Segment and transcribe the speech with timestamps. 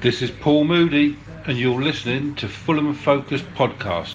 [0.00, 1.14] This is Paul Moody,
[1.44, 4.14] and you're listening to Fulham Focus Podcast.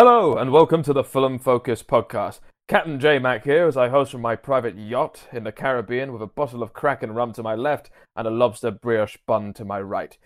[0.00, 2.38] Hello and welcome to the Fulham Focus podcast.
[2.68, 6.22] Captain J Mac here as I host from my private yacht in the Caribbean with
[6.22, 9.80] a bottle of Kraken rum to my left and a lobster brioche bun to my
[9.80, 10.16] right.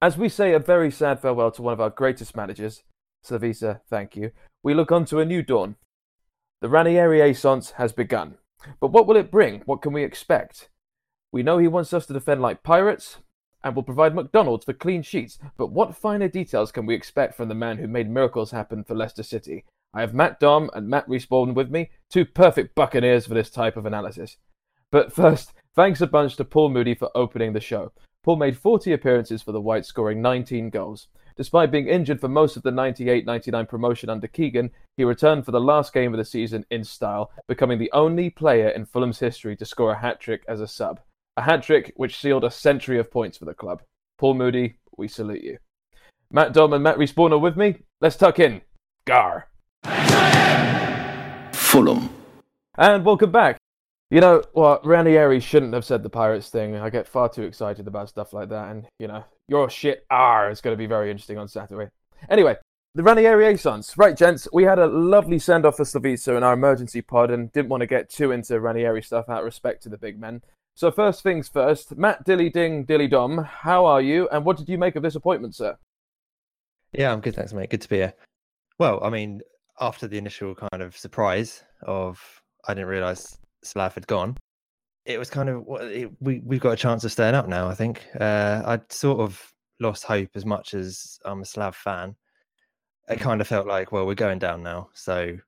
[0.00, 2.84] As we say a very sad farewell to one of our greatest managers,
[3.26, 4.30] Slavisa, thank you,
[4.62, 5.74] we look on to a new dawn.
[6.60, 8.36] The Ranieri Essence has begun.
[8.78, 9.62] But what will it bring?
[9.64, 10.68] What can we expect?
[11.32, 13.16] We know he wants us to defend like pirates,
[13.64, 15.38] and will provide McDonald's for clean sheets.
[15.56, 18.94] But what finer details can we expect from the man who made miracles happen for
[18.94, 19.64] Leicester City?
[19.92, 23.76] I have Matt Dom and Matt Respawn with me, two perfect buccaneers for this type
[23.76, 24.36] of analysis.
[24.90, 27.92] But first, thanks a bunch to Paul Moody for opening the show.
[28.22, 31.08] Paul made 40 appearances for the Whites, scoring 19 goals.
[31.36, 35.52] Despite being injured for most of the 98 99 promotion under Keegan, he returned for
[35.52, 39.56] the last game of the season in style, becoming the only player in Fulham's history
[39.56, 41.00] to score a hat trick as a sub.
[41.38, 43.80] A hat trick which sealed a century of points for the club.
[44.18, 45.58] Paul Moody, we salute you.
[46.32, 47.76] Matt Dom and Matt Respawn are with me.
[48.00, 48.60] Let's tuck in.
[49.04, 49.48] Gar.
[51.52, 52.10] Fulham.
[52.76, 53.56] And welcome back.
[54.10, 54.84] You know what?
[54.84, 56.74] Ranieri shouldn't have said the Pirates thing.
[56.74, 58.72] I get far too excited about stuff like that.
[58.72, 61.88] And, you know, your shit R is going to be very interesting on Saturday.
[62.28, 62.56] Anyway,
[62.96, 63.96] the Ranieri Essence.
[63.96, 67.52] Right, gents, we had a lovely send off for Slavica in our emergency pod and
[67.52, 70.42] didn't want to get too into Ranieri stuff out of respect to the big men.
[70.78, 74.68] So, first things first, Matt Dilly Ding Dilly Dom, how are you and what did
[74.68, 75.76] you make of this appointment, sir?
[76.92, 77.70] Yeah, I'm good, thanks, mate.
[77.70, 78.14] Good to be here.
[78.78, 79.40] Well, I mean,
[79.80, 82.22] after the initial kind of surprise of
[82.68, 84.36] I didn't realise Slav had gone,
[85.04, 87.66] it was kind of it, we we've got a chance of staying up now.
[87.68, 92.14] I think uh, I'd sort of lost hope as much as I'm a Slav fan.
[93.08, 95.38] It kind of felt like, well, we're going down now, so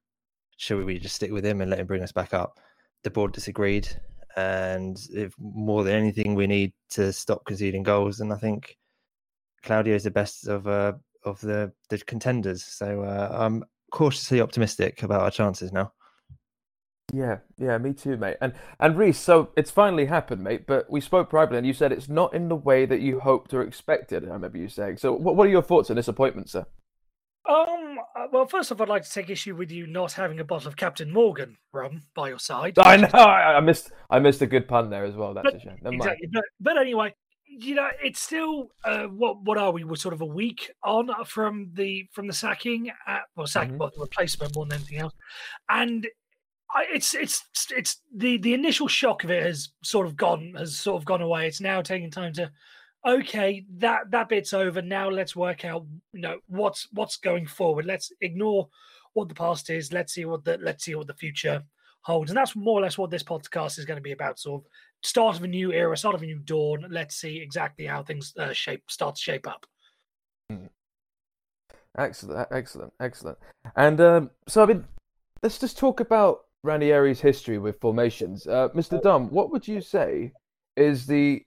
[0.57, 2.59] should we just stick with him and let him bring us back up?
[3.05, 3.89] The board disagreed,
[4.37, 8.21] and if more than anything, we need to stop conceding goals.
[8.21, 8.77] And I think
[9.63, 12.65] Claudio is the best of uh, of the the contenders.
[12.65, 15.93] So uh, I'm cautiously optimistic about our chances now.
[17.13, 18.37] Yeah, yeah, me too, mate.
[18.41, 20.67] And and Reese, so it's finally happened, mate.
[20.67, 23.53] But we spoke privately, and you said it's not in the way that you hoped
[23.53, 24.25] or expected.
[24.25, 24.99] I remember you saying.
[24.99, 26.67] So, what, what are your thoughts on this appointment, sir?
[27.51, 27.99] Um.
[28.17, 30.69] uh, Well, first off, I'd like to take issue with you not having a bottle
[30.69, 32.79] of Captain Morgan rum by your side.
[32.79, 33.09] I know.
[33.13, 33.91] I, I missed.
[34.09, 35.35] I missed a good pun there as well.
[35.35, 35.79] That's But- a shame.
[35.83, 36.29] Never exactly.
[36.33, 37.15] But, but anyway,
[37.47, 39.83] you know, it's still uh, what what are we?
[39.85, 43.79] We're sort of a week on from the from the sacking, at, well, sack, Mhm.
[43.79, 45.15] well, the replacement more than anything else,
[45.69, 46.07] and.
[46.73, 47.45] I, it's it's
[47.77, 51.21] it's the the initial shock of it has sort of gone has sort of gone
[51.21, 51.49] away.
[51.49, 52.49] It's now taking time to
[53.07, 54.83] okay that that bit's over.
[54.83, 57.87] Now let's work out you know what's what's going forward.
[57.87, 58.69] Let's ignore
[59.15, 59.93] what the past is.
[59.93, 61.63] Let's see what the let's see what the future
[62.03, 62.31] holds.
[62.31, 64.71] And that's more or less what this podcast is going to be about sort of
[65.03, 66.87] start of a new era start of a new dawn.
[66.91, 69.67] Let's see exactly how things uh, shape start to shape up.
[71.99, 73.39] Excellent, excellent, excellent.
[73.77, 74.85] And um, so, I mean,
[75.43, 78.47] let's just talk about Ranieri's history with formations.
[78.47, 79.03] Uh, Mr.
[79.03, 80.33] Dunn, what would you say
[80.77, 81.43] is the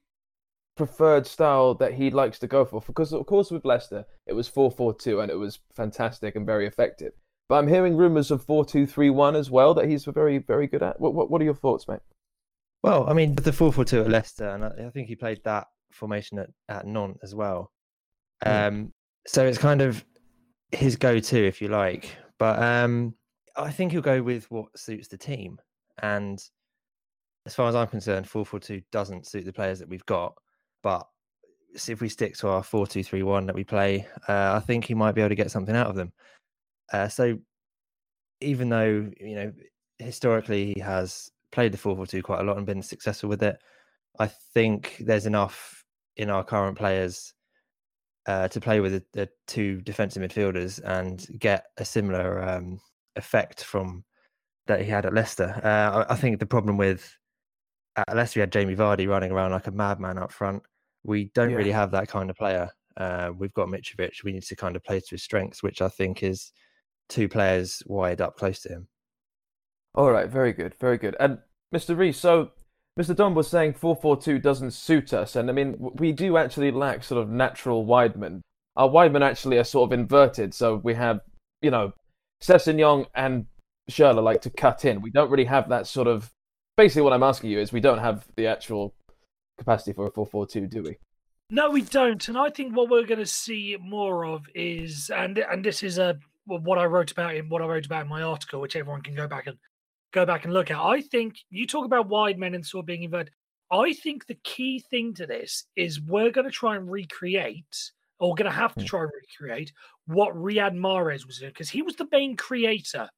[0.75, 2.81] preferred style that he likes to go for?
[2.81, 6.45] Because, of course, with Leicester, it was 4 4 2 and it was fantastic and
[6.45, 7.13] very effective.
[7.49, 10.67] But I'm hearing rumours of 4 2 3 1 as well that he's very, very
[10.67, 10.99] good at.
[10.99, 11.99] What, what, what are your thoughts, mate?
[12.83, 15.41] Well, I mean, the four four two at Leicester, and I, I think he played
[15.45, 17.71] that formation at at Nantes as well.
[18.45, 18.91] Um,
[19.25, 20.03] so it's kind of
[20.73, 22.13] his go-to, if you like.
[22.37, 23.15] But um,
[23.55, 25.59] I think he'll go with what suits the team.
[26.01, 26.43] And
[27.45, 30.35] as far as I'm concerned, four four two doesn't suit the players that we've got.
[30.83, 31.07] But
[31.87, 34.85] if we stick to our four two three one that we play, uh, I think
[34.85, 36.11] he might be able to get something out of them.
[36.91, 37.39] Uh, so
[38.41, 39.53] even though you know
[39.99, 43.57] historically he has played the 4-4-2 quite a lot and been successful with it.
[44.19, 45.85] I think there's enough
[46.17, 47.33] in our current players
[48.25, 52.79] uh, to play with the, the two defensive midfielders and get a similar um,
[53.15, 54.03] effect from
[54.65, 55.59] that he had at Leicester.
[55.63, 57.17] Uh, I, I think the problem with
[57.95, 60.63] at Leicester, we had Jamie Vardy running around like a madman up front.
[61.03, 61.57] We don't Yeah.
[61.57, 62.69] really have that kind of player.
[62.95, 64.23] Uh, we've got Mitrovic.
[64.23, 66.51] We need to kind of play to his strengths, which I think is
[67.09, 68.87] two players wide up close to him.
[69.95, 71.15] All right, very good, very good.
[71.19, 71.39] And
[71.73, 71.97] Mr.
[71.97, 72.51] Reese, so
[72.99, 73.15] Mr.
[73.15, 77.21] Don was saying 442 doesn't suit us, and I mean we do actually lack sort
[77.21, 78.41] of natural widemen.
[78.75, 81.19] Our widemen actually are sort of inverted, so we have
[81.61, 81.93] you know
[82.41, 83.45] Sessegnon and
[83.89, 85.01] Schürrle like to cut in.
[85.01, 86.29] We don't really have that sort of.
[86.77, 88.95] Basically, what I'm asking you is we don't have the actual
[89.57, 90.97] capacity for a 4-4-2, do we?
[91.49, 92.27] No, we don't.
[92.27, 95.97] And I think what we're going to see more of is, and and this is
[95.97, 99.01] a what I wrote about in what I wrote about in my article, which everyone
[99.01, 99.57] can go back and
[100.13, 100.79] go back and look at.
[100.79, 103.33] I think you talk about wide men and sort of being inverted.
[103.71, 108.35] I think the key thing to this is we're going to try and recreate, or
[108.35, 108.87] going to have to Hmm.
[108.87, 109.73] try and recreate
[110.07, 113.09] what Riyad Mahrez was doing because he was the main creator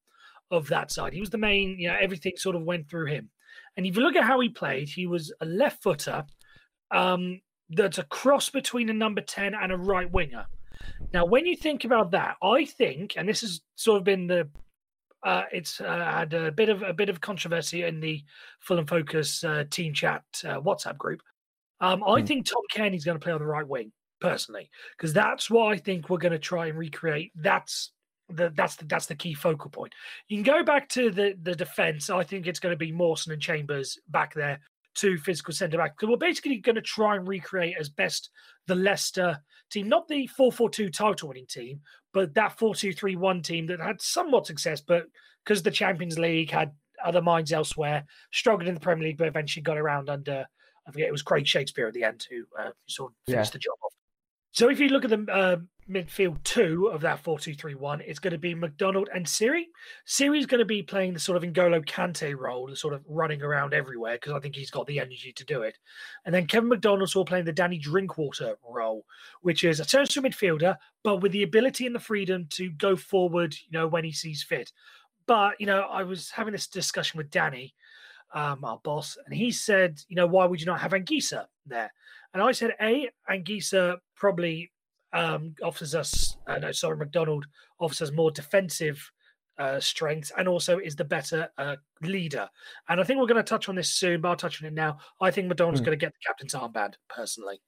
[0.50, 1.12] of that side.
[1.12, 3.30] He was the main, you know, everything sort of went through him.
[3.76, 6.24] And if you look at how he played, he was a left footer
[6.90, 7.40] um,
[7.70, 10.46] that's a cross between a number 10 and a right winger.
[11.12, 14.50] Now, when you think about that, I think, and this has sort of been the
[15.22, 18.22] uh, it's uh, had a bit of a bit of controversy in the
[18.60, 21.20] Fulham Focus uh, team chat uh, WhatsApp group.
[21.80, 22.26] Um, I Hmm.
[22.26, 25.78] think Tom Cairney's going to play on the right wing personally because that's what I
[25.78, 27.32] think we're going to try and recreate.
[27.34, 27.92] That's
[28.28, 29.92] the that's the that's the key focal point.
[30.28, 32.10] You can go back to the the defense.
[32.10, 34.60] I think it's going to be Mawson and Chambers back there,
[34.94, 35.96] two physical centre back.
[35.96, 38.30] Because we're basically going to try and recreate as best
[38.66, 39.38] the Leicester
[39.70, 41.80] team, not the 4-4-2 title winning team,
[42.12, 45.06] but that 4-2-3-1 team that had somewhat success, but
[45.44, 46.72] because the Champions League had
[47.04, 50.44] other minds elsewhere, struggled in the Premier League, but eventually got around under
[50.88, 53.52] I forget it was Craig Shakespeare at the end who uh, sort of finished Yeah.
[53.54, 53.92] the job off.
[54.56, 55.56] So if you look at the uh,
[55.86, 59.68] midfield two of that 4-2-3-1, it's going to be McDonald and Seri.
[60.06, 63.42] Seri's going to be playing the sort of N'Golo Kante role, the sort of running
[63.42, 65.76] around everywhere because I think he's got the energy to do it.
[66.24, 69.04] And then Kevin McDonald's all playing the Danny Drinkwater role,
[69.42, 73.54] which is a central midfielder, but with the ability and the freedom to go forward,
[73.68, 74.72] you know, when he sees fit.
[75.26, 77.74] But you know, I was having this discussion with Danny,
[78.32, 81.92] um, our boss, and he said, you know, why would you not have Anguissa there?
[82.36, 84.70] And I said, A, Anguissa probably
[85.14, 87.46] um, offers us, uh, no, sorry, McDonald
[87.80, 89.10] offers us more defensive
[89.56, 92.46] uh, strengths and also is the better uh, leader.
[92.90, 94.74] And I think we're going to touch on this soon, but I'll touch on it
[94.74, 94.98] now.
[95.18, 95.86] I think McDonald's Hmm.
[95.86, 97.62] going to get the captain's armband, personally.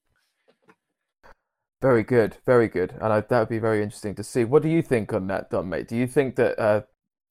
[1.81, 4.45] Very good, very good, and I, that would be very interesting to see.
[4.45, 5.89] What do you think on that, Don, mate?
[5.89, 6.83] Do you think that uh,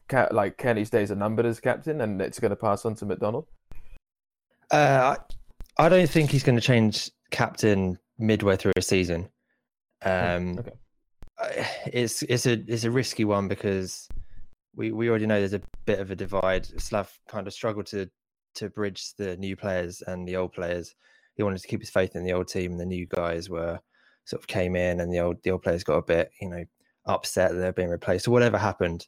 [0.09, 3.05] Ca like Cairney's days are numbered as captain, and it's going to pass on to
[3.05, 3.45] McDonald?
[4.71, 5.15] Uh,
[5.77, 9.29] I, I don't think he's going to change captain midway through a season.
[10.03, 10.71] Um, okay.
[11.93, 14.07] It's it's a it's a risky one because
[14.75, 16.65] we, we already know there's a bit of a divide.
[16.81, 18.09] Slav kind of struggled to
[18.55, 20.95] to bridge the new players and the old players.
[21.35, 23.79] He wanted to keep his faith in the old team, and the new guys were
[24.25, 26.65] sort of came in, and the old the old players got a bit you know
[27.05, 28.25] upset that they're being replaced.
[28.25, 29.07] So whatever happened,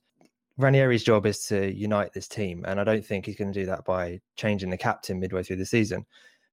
[0.59, 3.65] Ranieri's job is to unite this team, and I don't think he's going to do
[3.67, 6.05] that by changing the captain midway through the season.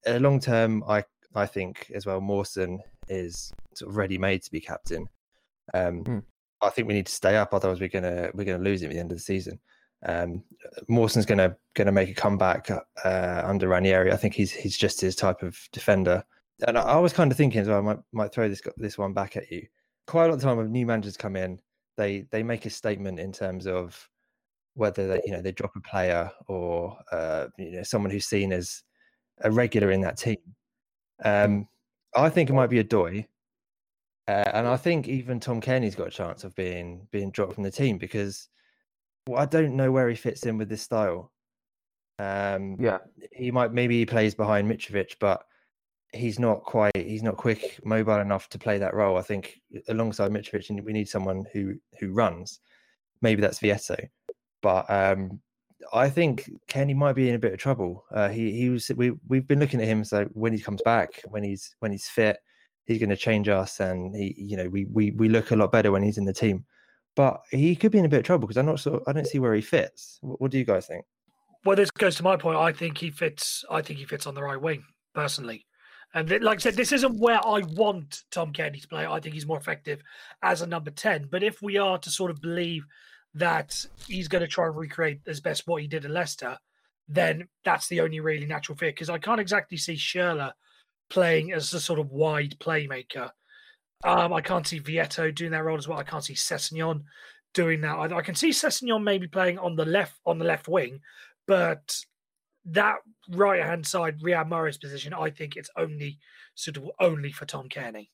[0.06, 1.04] Uh, long term, I
[1.36, 5.08] I think as well, Mawson is sort of ready made to be captain.
[5.74, 6.18] Um, Hmm.
[6.62, 8.94] I think we need to stay up, otherwise we're gonna we're gonna lose him at
[8.94, 9.60] the end of the season.
[10.04, 10.42] Um,
[10.88, 14.12] Mawson's gonna gonna make a comeback uh, under Ranieri.
[14.12, 16.24] I think he's he's just his type of defender.
[16.66, 17.78] And I, I was kind of thinking as well.
[17.78, 19.66] I might might throw this this one back at you.
[20.06, 21.60] Quite a lot of the time when new managers come in,
[21.96, 24.08] they they make a statement in terms of
[24.74, 28.52] whether they you know they drop a player or uh, you know someone who's seen
[28.52, 28.82] as
[29.42, 30.38] a regular in that team.
[31.24, 31.68] Um,
[32.14, 33.26] I think it might be Odoi,
[34.28, 37.62] uh, and I think even Tom Cairney's got a chance of being being dropped from
[37.62, 38.48] the team because
[39.28, 41.32] well, I don't know where he fits in with this style.
[42.18, 42.98] Um, Yeah,
[43.32, 45.44] he might maybe he plays behind Mitrovic, but
[46.12, 49.16] he's not quite he's not quick, mobile enough to play that role.
[49.16, 52.60] I think alongside Mitrovic, and we need someone who who runs.
[53.22, 53.96] Maybe that's Vietto,
[54.60, 55.40] but um,
[55.92, 58.04] I think Cairney might be in a bit of trouble.
[58.10, 60.04] Uh, he he was we we've been looking at him.
[60.04, 62.38] So when he comes back, when he's when he's fit,
[62.86, 65.72] he's going to change us, and he you know we we we look a lot
[65.72, 66.64] better when he's in the team.
[67.14, 69.02] But he could be in a bit of trouble because I'm not sure.
[69.06, 70.18] I don't see where he fits.
[70.20, 71.04] What, what do you guys think?
[71.64, 72.58] Well, this goes to my point.
[72.58, 73.64] I think he fits.
[73.70, 75.66] I think he fits on the right wing personally.
[76.14, 79.06] And like I said, this isn't where I want Tom Cairney to play.
[79.06, 80.00] I think he's more effective
[80.42, 81.26] as a number ten.
[81.30, 82.86] But if we are to sort of believe
[83.36, 86.58] that he's going to try and recreate as best what he did at Leicester,
[87.08, 88.94] then that's the only really natural fit.
[88.94, 90.52] Because I can't exactly see Schürrle
[91.10, 93.30] playing as a sort of wide playmaker.
[94.04, 95.98] Um, I can't see Vietto doing that role as well.
[95.98, 97.02] I can't see Sessegnon
[97.54, 97.94] doing that.
[97.94, 101.00] I, I can see Sessegnon maybe playing on the left on the left wing,
[101.46, 101.96] but
[102.66, 102.96] that
[103.30, 106.18] right hand side Riyad Mahrez position, I think it's only
[106.54, 108.08] suitable only for Tom Cairney.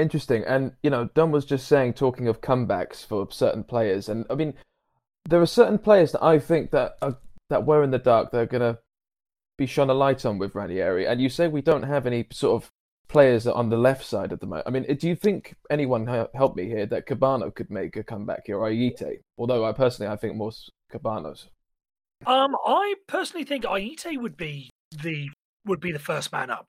[0.00, 0.44] Interesting.
[0.44, 4.34] And you know, Don was just saying, talking of comebacks for certain players, and I
[4.34, 4.54] mean,
[5.28, 7.18] there are certain players that I think that are,
[7.50, 8.30] that were in the dark.
[8.30, 8.78] They're gonna
[9.60, 11.06] be shone a light on with Ranieri.
[11.06, 12.70] And you say we don't have any sort of
[13.08, 14.66] players on the left side at the moment.
[14.66, 18.02] I mean, do you think anyone he- help me here that Kebano could make a
[18.02, 19.20] comeback here or Ayite?
[19.36, 20.52] Although I personally, I think more
[20.90, 21.48] Kebanos?
[22.24, 24.70] Um, I personally think Aite would be
[25.02, 25.28] the
[25.66, 26.68] would be the first man up.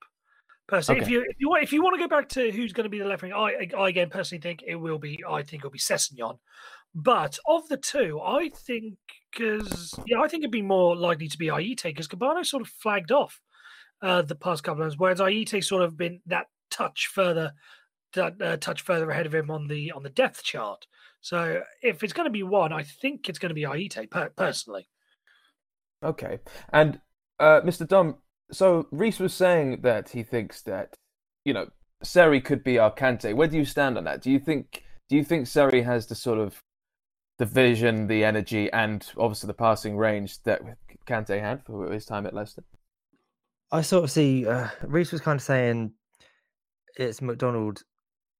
[0.67, 2.85] Personally, if you if you want if you want to go back to who's going
[2.85, 5.61] to be the left wing, I I again personally think it will be I think
[5.61, 6.39] it'll be Sessegnon.
[6.93, 8.95] But of the two, I think
[9.31, 12.69] because yeah, I think it'd be more likely to be Aite because Kebano sort of
[12.69, 13.41] flagged off
[14.01, 17.53] uh, the past couple of months, whereas Aite sort of been that touch further
[18.13, 20.85] that uh, touch further ahead of him on the on the depth chart.
[21.21, 24.29] So if it's going to be one, I think it's going to be Aite per-
[24.29, 24.87] personally.
[26.03, 26.39] Okay.
[26.73, 26.99] And
[27.39, 27.87] uh, Mr.
[27.87, 28.17] Dom,
[28.51, 30.95] so Reese was saying that he thinks that,
[31.45, 31.67] you know,
[32.03, 33.33] Seri could be our Kante.
[33.35, 34.21] Where do you stand on that?
[34.21, 36.61] Do you think do you think Seri has the sort of
[37.37, 40.61] the vision, the energy, and obviously the passing range that
[41.07, 42.63] Kante had for his time at Leicester?
[43.71, 44.45] I sort of see.
[44.47, 45.93] Uh, Reese was kind of saying
[46.97, 47.83] it's McDonald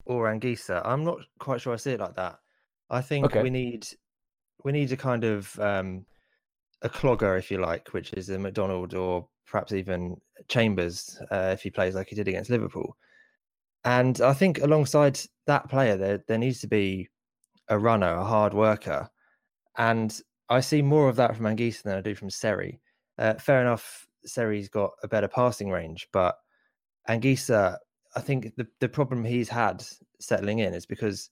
[0.06, 0.82] or Anguissa.
[0.84, 2.39] I'm not quite sure I see it like that.
[2.89, 3.41] I think Okay.
[3.41, 3.88] we need
[4.63, 6.06] we need a kind of um,
[6.81, 11.61] a clogger, if you like, which is a McDonald or perhaps even Chambers uh, if
[11.61, 12.97] he plays like he did against Liverpool.
[13.83, 17.09] And I think alongside that player, there there needs to be
[17.67, 19.09] a runner, a hard worker,
[19.77, 20.19] and
[20.50, 22.81] I see more of that from Anguissa than I do from Seri.
[23.17, 26.35] Uh, fair enough, Seri's got a better passing range, but
[27.09, 27.77] Anguissa,
[28.15, 29.83] I think the, the problem he's had
[30.19, 31.29] settling in is because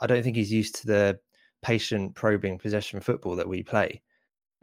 [0.00, 1.18] I don't think he's used to the
[1.62, 4.00] patient, probing possession football that we play,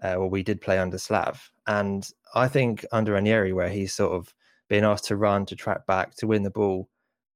[0.03, 1.51] uh, or we did play under Slav.
[1.67, 4.33] And I think under Ranieri, where he's sort of
[4.69, 6.89] being asked to run, to track back, to win the ball,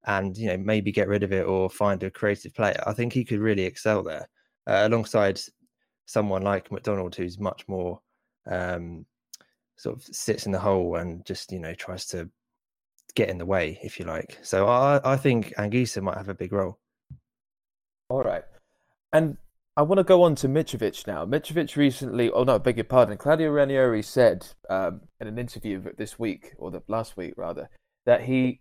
[0.06, 3.13] and you know maybe get rid of it or find a creative player, I think
[3.13, 4.27] he could really excel there,
[4.68, 5.39] uh, alongside
[6.06, 8.01] someone like McDonald, who's much more
[8.48, 9.06] um,
[9.77, 12.30] sort of sits in the hole and just you know tries to
[13.15, 14.38] get in the way, if you like.
[14.41, 16.80] So I, I think Anguissa might have a big role.
[18.10, 18.44] All right.
[19.13, 19.38] And
[19.78, 21.25] I want to go on to Mitrovic now.
[21.25, 26.20] Mitrovic recently, oh no, beg your pardon, Claudio Ranieri said um, in an interview this
[26.20, 27.70] week, or the last week rather,
[28.06, 28.60] that he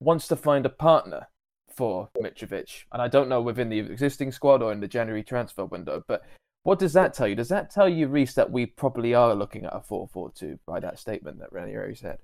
[0.00, 1.28] wants to find a partner
[1.74, 2.84] for Mitrovic.
[2.92, 6.22] And I don't know within the existing squad or in the January transfer window, but
[6.62, 7.34] what does that tell you?
[7.34, 10.58] Does that tell you, Reese, that we probably are looking at a 4 4 2
[10.66, 12.18] by that statement that Ranieri said?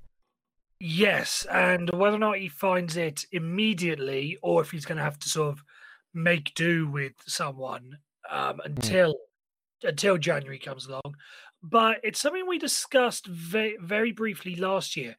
[0.79, 5.19] Yes, and whether or not he finds it immediately, or if he's going to have
[5.21, 5.65] to sort of
[6.13, 7.97] make do with someone
[8.31, 9.17] um, until
[9.83, 11.17] until January comes along.
[11.63, 15.17] But it's something we discussed very very briefly last year.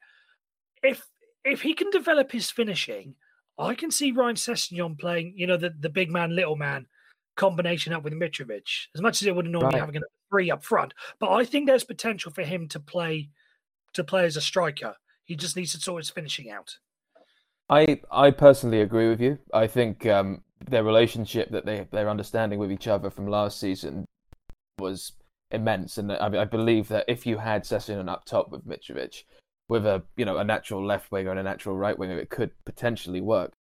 [0.82, 1.06] If
[1.44, 3.14] if he can develop his finishing,
[3.58, 6.86] I can see Ryan Sessegnon playing, you know, the, the big man, little man
[7.36, 9.80] combination up with Mitrovic, as much as it would normally Right.
[9.80, 10.00] having a
[10.30, 10.92] three up front.
[11.18, 13.30] But I think there's potential for him to play
[13.94, 14.94] to play as a striker.
[15.24, 16.76] He just needs to sort his finishing out.
[17.68, 19.38] I I personally agree with you.
[19.52, 24.04] I think um, their relationship that they their understanding with each other from last season
[24.78, 25.12] was
[25.50, 29.24] immense, and I, I believe that if you had Session up top with Mitrovic,
[29.68, 32.50] with a you know a natural left winger and a natural right winger, it could
[32.64, 33.52] potentially work.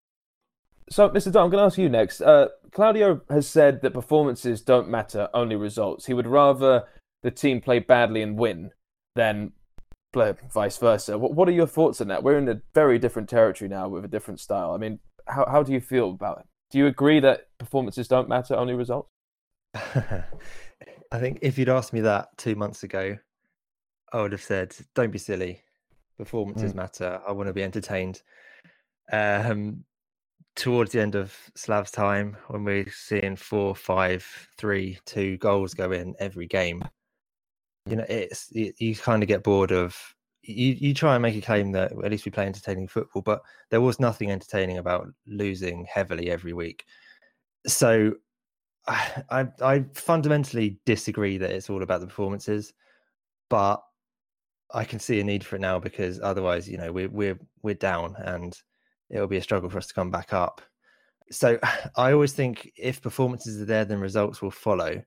[0.89, 1.31] So, Mr.
[1.31, 2.21] Dunn, I'm going to ask you next.
[2.21, 6.05] Uh, Claudio has said that performances don't matter, only results.
[6.05, 6.85] He would rather
[7.23, 8.71] the team play badly and win
[9.13, 9.51] than
[10.13, 11.17] play vice versa.
[11.17, 12.23] What, what are your thoughts on that?
[12.23, 14.71] We're in a very different territory now with a different style.
[14.71, 16.45] I mean, how, how do you feel about it?
[16.69, 19.09] Do you agree that performances don't matter, only results?
[19.75, 23.17] I think if you'd asked me that two months ago,
[24.11, 25.61] I would have said, "Don't be silly.
[26.17, 27.21] Performances matter.
[27.27, 28.21] I want to be entertained."
[29.11, 29.85] Um,
[30.55, 34.25] towards the end of Slav's time, when we're seeing four, five,
[34.57, 36.83] three, two goals go in every game,
[37.85, 39.95] you know, it's you, you kind of get bored of.
[40.47, 43.41] You, you try and make a claim that at least we play entertaining football, but
[43.69, 46.85] there was nothing entertaining about losing heavily every week.
[47.65, 48.13] So
[48.87, 52.73] I, I I fundamentally disagree that it's all about the performances,
[53.49, 53.81] but
[54.73, 57.75] I can see a need for it now because otherwise, you know, we're we're we're
[57.75, 58.57] down and
[59.09, 60.61] it'll be a struggle for us to come back up.
[61.31, 61.59] So
[61.95, 65.03] I always think if performances are there, then results will follow.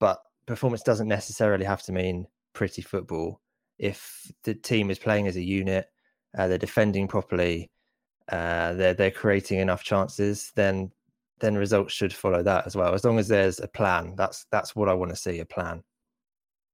[0.00, 3.40] But performance doesn't necessarily have to mean pretty football.
[3.78, 5.86] If the team is playing as a unit,
[6.36, 7.70] uh, they're defending properly,
[8.30, 10.90] uh, they're they're creating enough chances, then
[11.40, 12.94] then results should follow that as well.
[12.94, 15.82] As long as there's a plan, that's that's what I want to see a plan.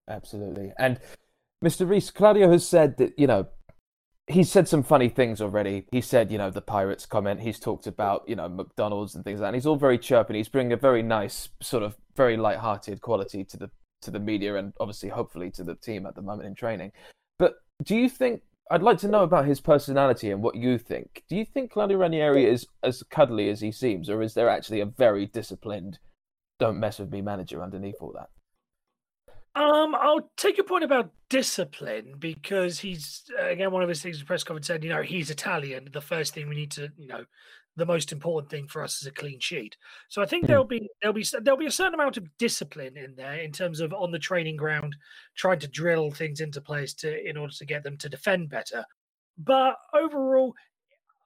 [0.09, 0.73] Absolutely.
[0.79, 0.99] And
[1.65, 1.89] Mr.
[1.89, 3.47] Reese, Claudio has said that, you know,
[4.27, 5.87] he's said some funny things already.
[5.93, 7.41] He said, you know, the Pirates comment.
[7.41, 9.49] He's talked about, you know, McDonald's and things like that.
[9.49, 10.37] And he's all very chirping.
[10.37, 13.71] He's bringing a very nice, sort of very light-hearted quality to the
[14.03, 16.93] to the media and obviously, hopefully, to the team at the moment in training.
[17.39, 17.55] But
[17.85, 18.43] do you think?
[18.73, 21.25] I'd like to know about his personality and what you think.
[21.29, 24.81] Do you think Claudio Ranieri is as cuddly as he seems, or is there actually
[24.81, 25.99] a very disciplined,
[26.61, 28.29] don't mess with me manager underneath all that?
[29.61, 34.25] Um, I'll take your point about discipline because he's again one of his things the
[34.25, 35.89] press conference said, you know, he's Italian.
[35.93, 37.25] The first thing we need to, you know,
[37.81, 39.77] the most important thing for us is a clean sheet.
[40.09, 40.49] So I think Hmm.
[40.49, 43.81] there'll be there'll be there'll be a certain amount of discipline in there in terms
[43.81, 44.95] of on the training ground
[45.35, 48.85] trying to drill things into place to in order to get them to defend better.
[49.39, 50.55] But overall,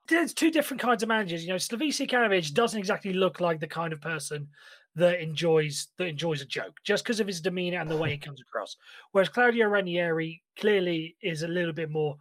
[0.08, 1.42] there's two different kinds of managers.
[1.44, 4.48] You know, Slavisa Jokanovic doesn't exactly look like the kind of person
[4.96, 8.18] that enjoys that enjoys a joke just because of his demeanor and the way he
[8.18, 8.76] comes across.
[9.12, 12.16] Whereas Claudio Ranieri clearly is a little bit more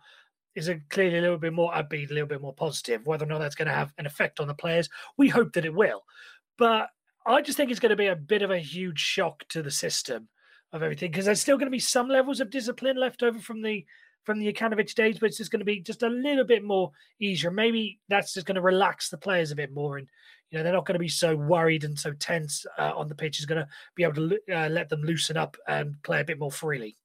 [0.55, 3.05] is a clearly a little bit more upbeat, a little bit more positive.
[3.05, 5.65] Whether or not that's going to have an effect on the players, we hope that
[5.65, 6.03] it will.
[6.57, 6.89] But
[7.25, 9.71] I just think it's going to be a bit of a huge shock to the
[9.71, 10.27] system
[10.71, 13.61] of everything because there's still going to be some levels of discipline left over from
[13.61, 13.85] the
[14.23, 16.91] from the Jokanovic days, but it's just going to be just a little bit more
[17.19, 17.51] easier.
[17.51, 20.07] Maybe that's just going to relax the players a bit more, and
[20.49, 23.15] you know they're not going to be so worried and so tense uh, on the
[23.15, 23.39] pitch.
[23.39, 26.39] Is going to be able to uh, let them loosen up and play a bit
[26.39, 26.97] more freely.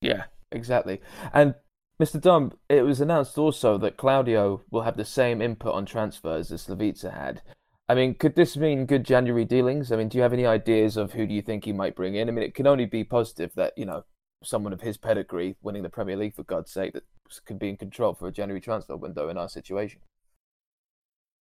[0.00, 1.00] Yeah, exactly.
[1.32, 1.54] And
[2.00, 2.20] Mr.
[2.20, 6.66] Dumb, it was announced also that Claudio will have the same input on transfers as
[6.66, 7.42] Slavica had.
[7.88, 9.90] I mean, could this mean good January dealings?
[9.90, 12.14] I mean, do you have any ideas of who do you think he might bring
[12.14, 12.28] in?
[12.28, 14.04] I mean, it can only be positive that, you know,
[14.44, 17.04] someone of his pedigree winning the Premier League, for God's sake, that
[17.46, 20.00] could be in control for a January transfer window in our situation.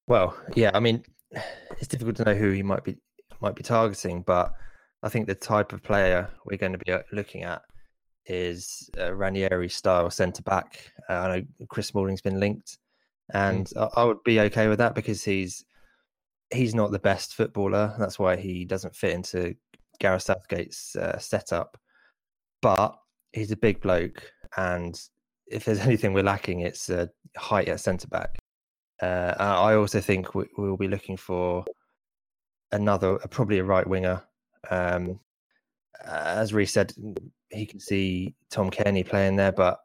[0.08, 1.04] Well, yeah, I mean,
[1.78, 2.98] it's difficult to know who he might be
[3.42, 4.54] might be targeting, but
[5.04, 7.62] I think the type of player we're going to be uh, looking at
[8.28, 10.92] is a Ranieri style centre back.
[11.10, 12.78] Uh, I know Chris Smalling's been linked,
[13.34, 15.66] and I, I would be okay with that because he's
[16.52, 17.96] he's not the best footballer.
[18.00, 19.56] That's why he doesn't fit into
[20.00, 21.78] Gareth Southgate's uh, setup.
[22.62, 22.98] But
[23.34, 25.00] he's a big bloke, and
[25.48, 28.38] if there's anything we're lacking, it's uh, height at centre back.
[29.02, 31.66] Uh, I also think we, we'll be looking for
[32.72, 34.24] another, probably a right winger.
[34.72, 35.20] Um,
[36.04, 36.94] as Reece said,
[37.52, 39.80] he can see Tom Cairney playing there, but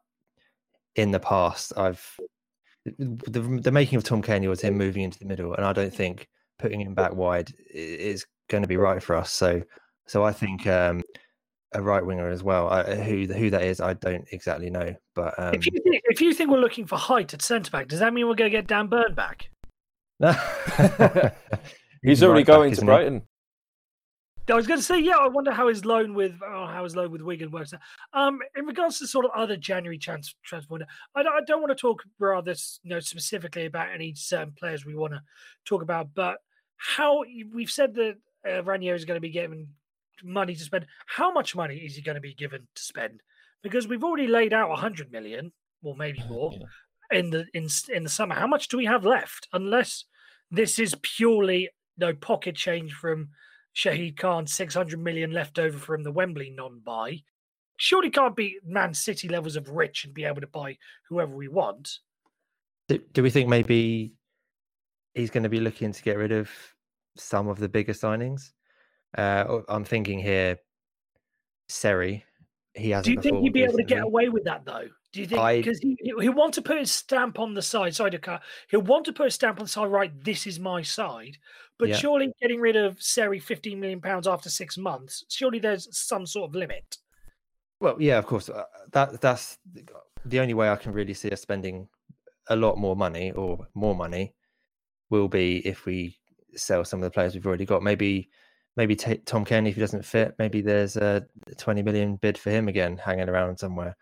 [0.97, 2.05] in the past, I've
[2.85, 5.95] the, the making of Tom Cairney was him moving into the middle, and I don't
[5.95, 9.31] think putting him back wide is going to be right for us.
[9.31, 9.63] So,
[10.07, 11.03] so I think um,
[11.73, 12.69] a right winger as well.
[12.69, 16.21] I, who who that is, I don't exactly know, but um, if you think, if
[16.21, 18.57] you think we're looking for height at centre back, does that mean we're going to
[18.57, 19.49] get Dan Burn back?
[22.03, 22.87] He's already right back, going to isn't he?
[22.87, 23.23] Brighton.
[24.51, 26.97] I was going to say, yeah, I wonder how his loan with oh, how his
[26.97, 27.73] loan with Wigan works.
[28.13, 31.61] Um, in regards to sort of other January trans transfer, window, I don't, I don't
[31.61, 35.23] want to talk rather you know specifically about any certain players we want to
[35.65, 36.39] talk about, but
[36.77, 38.17] how we've said that
[38.49, 39.69] uh, Ranieri is going to be given
[40.25, 40.87] money to spend.
[41.07, 43.21] How much money is he going to be given to spend?
[43.63, 45.53] Because we've already laid out a hundred million,
[45.85, 47.19] or maybe more, Yeah.
[47.19, 48.35] in the in in the summer.
[48.35, 49.47] How much do we have left?
[49.53, 50.05] Unless
[50.51, 53.29] this is purely no pocket change from
[53.75, 57.23] Shahid Khan, 600 million left over from the Wembley non buy.
[57.79, 60.77] Surely can't be Man City levels of rich and be able to buy
[61.09, 61.99] whoever we want.
[62.89, 64.13] do, do we think maybe
[65.15, 66.51] he's going to be looking to get rid of
[67.17, 68.53] some of the bigger signings?
[69.17, 70.59] Uh, I'm thinking here,
[71.69, 72.25] Seri.
[72.75, 73.05] He hasn't.
[73.05, 74.89] Do you think he'd be able to get away with that though?
[75.13, 78.11] Do you think because he he'll want to put his stamp on the side, sorry
[78.13, 78.43] to cut.
[78.71, 80.13] He'll want to put a stamp on the side, right?
[80.25, 81.37] This is my side.
[81.79, 81.97] But Yeah.
[81.97, 86.49] surely getting rid of Seri 15 million pounds after six months, surely there's some sort
[86.51, 86.97] of limit.
[87.81, 88.49] Well, yeah, of course.
[88.49, 89.59] uh, That that's
[90.25, 91.89] the only way I can really see us spending
[92.49, 94.35] a lot more money or more money
[95.11, 96.19] will be if we
[96.55, 97.83] sell some of the players we've already got.
[97.83, 98.31] Maybe
[98.77, 100.35] maybe ta Tom Cairney if he doesn't fit.
[100.39, 101.27] Maybe there's a
[101.59, 103.95] 20 million bid for him again hanging around somewhere.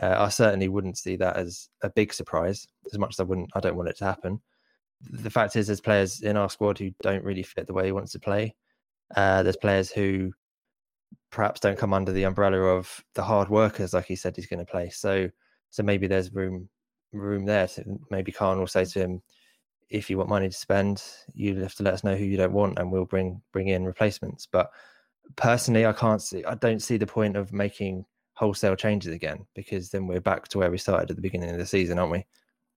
[0.00, 2.66] Uh, I certainly wouldn't see that as a big surprise.
[2.92, 4.40] As much as I wouldn't, I don't want it to happen.
[5.10, 7.92] The fact is, there's players in our squad who don't really fit the way he
[7.92, 8.54] wants to play.
[9.14, 10.32] Uh, there's players who
[11.30, 14.64] perhaps don't come under the umbrella of the hard workers like he said he's going
[14.64, 14.90] to play.
[14.90, 15.28] So
[15.70, 16.68] so maybe there's room
[17.12, 17.66] room there.
[17.68, 19.22] To, maybe Khan will say to him,
[19.90, 21.02] if you want money to spend,
[21.34, 23.84] you have to let us know who you don't want, and we'll bring bring in
[23.84, 24.46] replacements.
[24.50, 24.70] But
[25.36, 26.44] personally, I can't see.
[26.44, 28.04] I don't see the point of making
[28.38, 31.58] wholesale changes again because then we're back to where we started at the beginning of
[31.58, 32.24] the season, aren't we?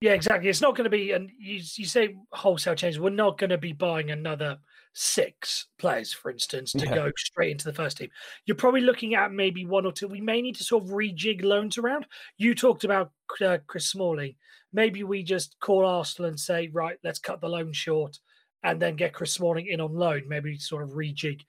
[0.00, 0.50] Yeah, exactly.
[0.50, 2.98] It's not going to be, and you, you say wholesale change.
[2.98, 4.58] We're not going to be buying another
[4.94, 6.94] six players, for instance, to Yeah.
[6.96, 8.08] go straight into the first team.
[8.44, 10.08] You're probably looking at maybe one or two.
[10.08, 12.06] We may need to sort of rejig loans around.
[12.36, 14.34] You talked about uh, Chris Smalling.
[14.72, 18.18] Maybe we just call Arsenal and say, right, let's cut the loan short,
[18.64, 20.24] and then get Chris Smalling in on loan.
[20.26, 21.42] Maybe sort of rejig,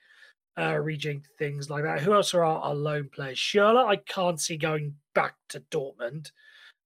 [0.58, 2.02] uh, rejig things like that.
[2.02, 3.38] Who else are our, our loan players?
[3.38, 6.32] Schürrle, I can't see going back to Dortmund.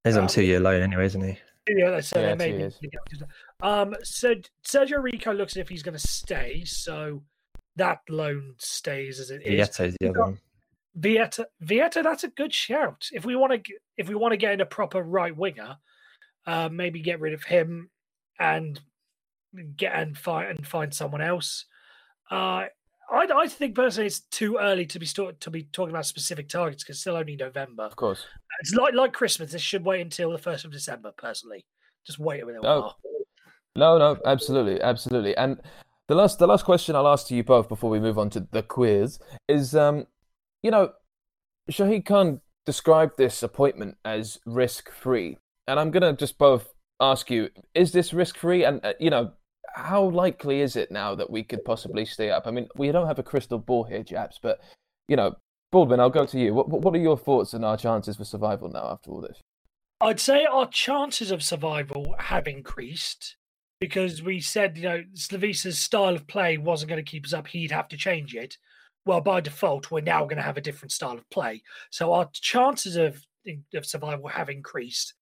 [0.04, 1.38] He's on Um, two year loan anyway, isn't he?
[1.70, 2.90] Yeah, so Yeah, there may be-
[3.62, 7.24] Um, so Sergio Rico looks as if he's going to stay, so
[7.76, 9.54] that loan stays as it is.
[9.68, 10.40] Vietto's the other one.
[10.98, 13.08] Vieta, Vieta, that's a good shout.
[13.12, 15.78] If we want to, if we want to get in a proper right winger,
[16.48, 17.90] uh, maybe get rid of him
[18.40, 18.80] and
[19.76, 21.66] get and find and find someone else.
[22.32, 22.66] Uh,
[23.10, 26.50] I, I think personally it's too early to be start, to be talking about specific
[26.50, 27.84] targets because it's still only November.
[27.84, 28.26] Of course.
[28.62, 29.52] It's like like Christmas.
[29.52, 31.12] This should wait until the first of December.
[31.18, 31.66] Personally,
[32.06, 32.64] just wait a minute.
[32.64, 32.94] No.
[33.78, 35.38] No, no, absolutely, absolutely.
[35.38, 35.62] And
[36.08, 38.48] the last, the last question I'll ask to you both before we move on to
[38.52, 40.08] the quiz is, um,
[40.64, 40.94] you know,
[41.72, 47.92] Shahid Khan described this appointment as risk-free, and I'm gonna just both ask you: Is
[47.92, 48.64] this risk-free?
[48.64, 49.34] And uh, you know,
[49.78, 52.48] how likely is it now that we could possibly stay up?
[52.48, 54.60] I mean, we don't have a crystal ball here, chaps, but
[55.08, 55.36] you know,
[55.72, 56.54] Baldwin, I'll go to you.
[56.54, 59.40] What, what are your thoughts on our chances for survival now after all this?
[60.02, 63.38] I'd say our chances of survival have increased
[63.80, 67.48] because we said, you know, Slavisa's style of play wasn't going to keep us up.
[67.48, 68.58] He'd have to change it.
[69.06, 71.62] Well, by default, we're now going to have a different style of play.
[71.92, 73.24] So our chances of
[73.74, 75.14] of survival have increased.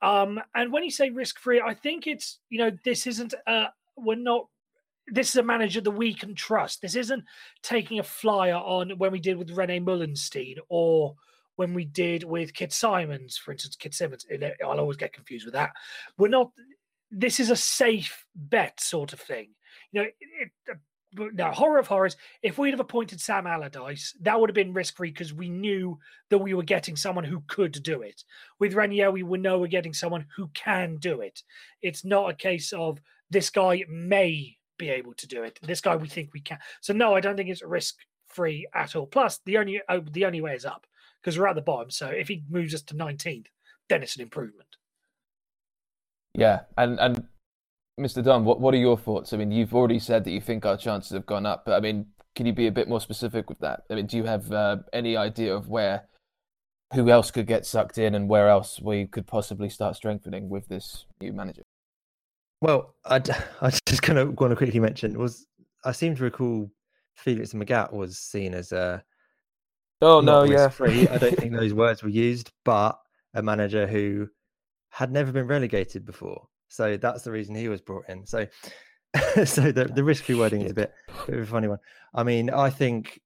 [0.00, 3.66] Um, and when you say risk free, I think it's you know this isn't uh
[4.02, 4.46] we're not
[5.10, 6.82] this is a manager that we can trust.
[6.82, 7.24] This isn't
[7.62, 11.14] taking a flyer on when we did with Rene Meulensteen or
[11.56, 14.26] when we did with Kit Simons, for instance, Kit Symons.
[14.62, 15.70] I'll always get confused with that.
[16.16, 16.52] We're not.
[17.10, 19.48] This is a safe bet sort of thing.
[19.92, 20.74] You know, it, it, uh,
[21.32, 22.16] now horror of horrors.
[22.42, 25.98] If we'd have appointed Sam Allardyce, that would have been risk free because we knew
[26.30, 28.22] that we were getting someone who could do it.
[28.58, 31.42] With Ranieri, we know we're getting someone who can do it.
[31.82, 35.58] It's not a case of this guy may be able to do it.
[35.62, 36.58] This guy we think we can.
[36.80, 39.06] So no, I don't think it's risk free at all.
[39.06, 40.86] Plus, the only oh, the only way is up
[41.20, 41.90] because we're at the bottom.
[41.90, 43.46] So if he moves us to 19th,
[43.88, 44.76] then it's an improvement.
[46.34, 47.26] Yeah, and and
[47.98, 48.22] Mr.
[48.22, 49.32] Dunn, what what are your thoughts?
[49.32, 51.80] I mean, you've already said that you think our chances have gone up, but I
[51.80, 53.82] mean, can you be a bit more specific with that?
[53.90, 56.04] I mean, do you have uh, any idea of where
[56.94, 60.68] who else could get sucked in and where else we could possibly start strengthening with
[60.68, 61.62] this new manager?
[62.60, 63.16] Well, I
[63.60, 65.46] I just kind of want to quickly mention was
[65.84, 66.70] I seem to recall
[67.14, 69.02] Felix Magath was seen as a
[70.00, 71.08] Oh no, yeah, risk-free.
[71.08, 72.98] I don't think those words were used, but
[73.34, 74.28] a manager who
[74.90, 76.46] had never been relegated before.
[76.68, 78.26] So that's the reason he was brought in.
[78.26, 78.46] So,
[79.44, 80.92] so the, the oh, risk-free wording is a bit,
[81.26, 81.78] bit of a funny one.
[82.14, 83.20] I mean, I think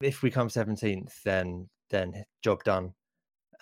[0.00, 2.94] if we come seventeenth, then then job done.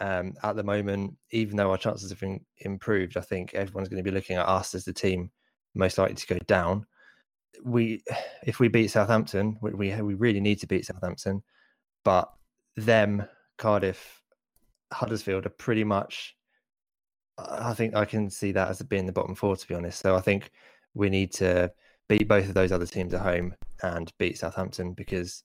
[0.00, 4.02] Um, at the moment, even though our chances have been improved, I think everyone's going
[4.02, 5.31] to be looking at us as the team
[5.74, 6.87] most likely to go down.
[7.64, 8.02] We,
[8.46, 11.42] if we beat Southampton, we we, we really need to beat Southampton
[12.05, 12.33] but
[12.76, 13.26] them,
[13.59, 14.20] Cardiff,
[14.92, 16.37] Huddersfield are pretty much.
[17.38, 20.00] I think I can see that as being the bottom four, to be honest.
[20.00, 20.50] So I think
[20.94, 21.72] we need to
[22.09, 25.42] beat both of those other teams at home and beat Southampton because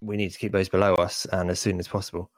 [0.00, 2.30] we need to keep those below us and as soon as possible.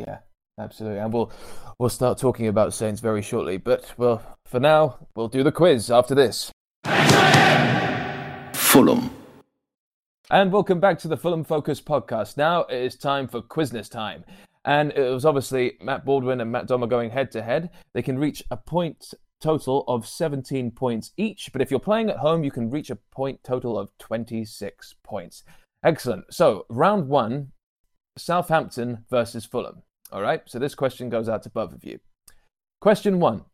[0.00, 0.20] Yeah,
[0.58, 0.98] absolutely.
[0.98, 1.30] And we'll
[1.78, 3.58] we'll start talking about Saints very shortly.
[3.58, 6.50] But well, for now, we'll do the quiz after this.
[8.54, 9.10] Fulham,
[10.30, 12.38] And welcome back to the Fulham Focus podcast.
[12.38, 14.24] Now it is time for Quizness time.
[14.64, 17.68] And it was obviously Matt Baldwin and Matt Dom are going head to head.
[17.92, 22.18] They can reach a point total of 17 points each, but if you're playing at
[22.18, 25.44] home, you can reach a point total of 26 points.
[25.82, 26.32] Excellent.
[26.32, 27.52] So, round one
[28.16, 29.82] Southampton versus Fulham.
[30.12, 32.00] All right, so this question goes out to both of you.
[32.80, 33.44] Question one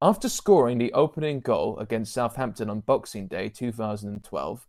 [0.00, 4.66] After scoring the opening goal against Southampton on Boxing Day 2012,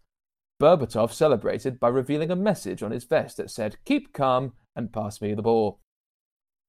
[0.61, 5.21] Berbatov celebrated by revealing a message on his vest that said, Keep calm and pass
[5.21, 5.79] me the ball.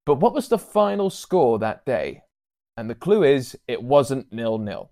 [0.07, 2.23] But what was the final score that day?
[2.77, 4.91] And the clue is, it wasn't nil nil.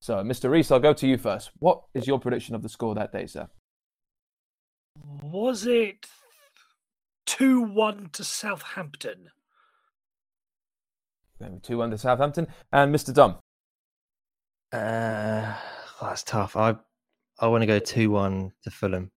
[0.00, 0.50] So, Mr.
[0.50, 1.50] Reese, I'll go to you first.
[1.58, 3.48] What is your prediction of the score that day, sir?
[5.22, 6.06] Was it
[7.36, 9.30] two one to Southampton?
[11.62, 12.46] 2 1 to Southampton.
[12.72, 13.12] And Mr.
[13.12, 13.34] Dunn.
[14.72, 15.54] Uh,
[16.00, 16.56] that's tough.
[16.56, 16.76] I
[17.38, 19.10] I want to go two one to Fulham.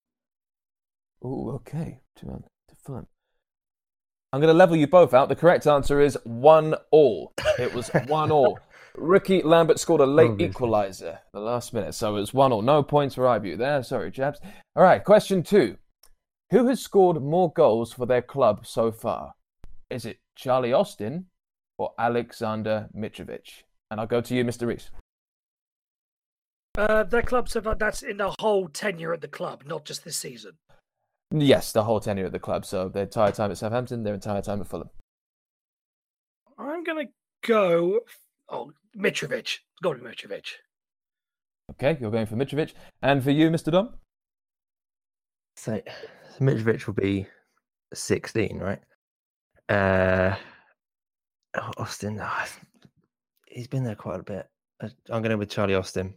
[1.23, 1.99] Oh, okay.
[2.17, 3.07] 2 1 to Fulham.
[4.33, 5.29] I'm going to level you both out.
[5.29, 7.33] The correct answer is 1 all.
[7.59, 8.59] It was 1 all.
[8.95, 10.53] Ricky Lambert scored a late Obviously.
[10.67, 12.61] equaliser the last minute, so it was 1 all.
[12.61, 13.83] No points for IBU there.
[13.83, 14.39] Sorry, chaps.
[14.75, 15.77] All right, question two.
[16.51, 19.33] Who has scored more goals for their club so far?
[19.89, 21.25] Is it Charlie Austin
[21.77, 23.63] or Alexander Mitrovic?
[23.89, 24.67] And I'll go to you, Mr.
[24.67, 24.91] Reese.
[26.77, 30.03] Uh, their club so far, that's in the whole tenure at the club, not just
[30.03, 30.53] this season.
[31.31, 32.65] Yes, the whole tenure at the club.
[32.65, 34.89] So their entire time at Southampton, their entire time at Fulham.
[36.57, 37.05] I'm gonna
[37.45, 38.01] go.
[38.49, 39.39] Oh, Mitrovic.
[39.39, 40.45] It's got to be Mitrovic.
[41.71, 42.73] Okay, you're going for Mitrovic.
[43.01, 43.71] And for you, Mr.
[43.71, 43.95] Dom?
[45.57, 45.81] So
[46.39, 47.27] Mitrovic will be
[47.93, 48.79] 16, right?
[49.69, 50.35] Uh,
[51.77, 52.45] Austin, oh,
[53.47, 54.47] he's been there quite a bit.
[54.83, 56.13] Uh, I'm going with Charlie Austin.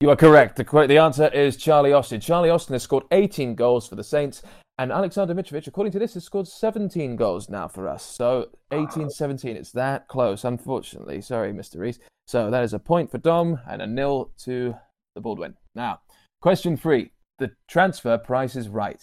[0.00, 0.56] You are correct.
[0.56, 2.20] The, the answer is Charlie Austin.
[2.20, 4.42] Charlie Austin has scored 18 goals for the Saints,
[4.78, 8.02] and Alexander Mitrovic, according to this, has scored 17 goals now for us.
[8.02, 9.56] So 18 17.
[9.56, 11.20] It's that close, unfortunately.
[11.20, 11.78] Sorry, Mr.
[11.78, 12.00] Reese.
[12.26, 14.74] So that is a point for Dom and a nil to
[15.14, 15.54] the Baldwin.
[15.74, 16.00] Now,
[16.40, 17.12] question three.
[17.38, 19.02] The transfer price is right.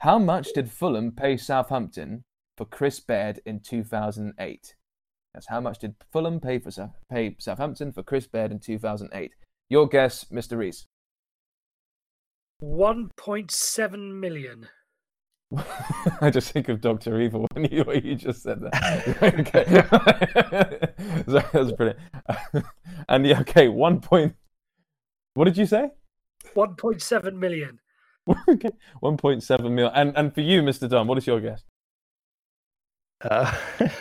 [0.00, 2.24] How much did Fulham pay Southampton
[2.56, 4.74] for Chris Baird in 2008?
[5.32, 6.70] That's how much did Fulham pay for
[7.10, 9.32] pay Southampton for Chris Baird in 2008?
[9.68, 10.58] Your guess, Mr.
[10.58, 10.86] Reese.
[12.62, 14.68] 1.7 million.
[16.20, 19.22] I just think of Doctor Evil when you, when you just said that.
[19.22, 19.64] okay,
[21.26, 21.98] that was brilliant.
[23.08, 24.34] and yeah, okay, one point.
[25.34, 25.90] What did you say?
[26.54, 27.80] 1.7 million.
[28.48, 28.70] okay,
[29.02, 29.92] 1.7 million.
[29.94, 30.88] And and for you, Mr.
[30.88, 31.64] Dunn, what is your guess?
[33.20, 33.52] Uh,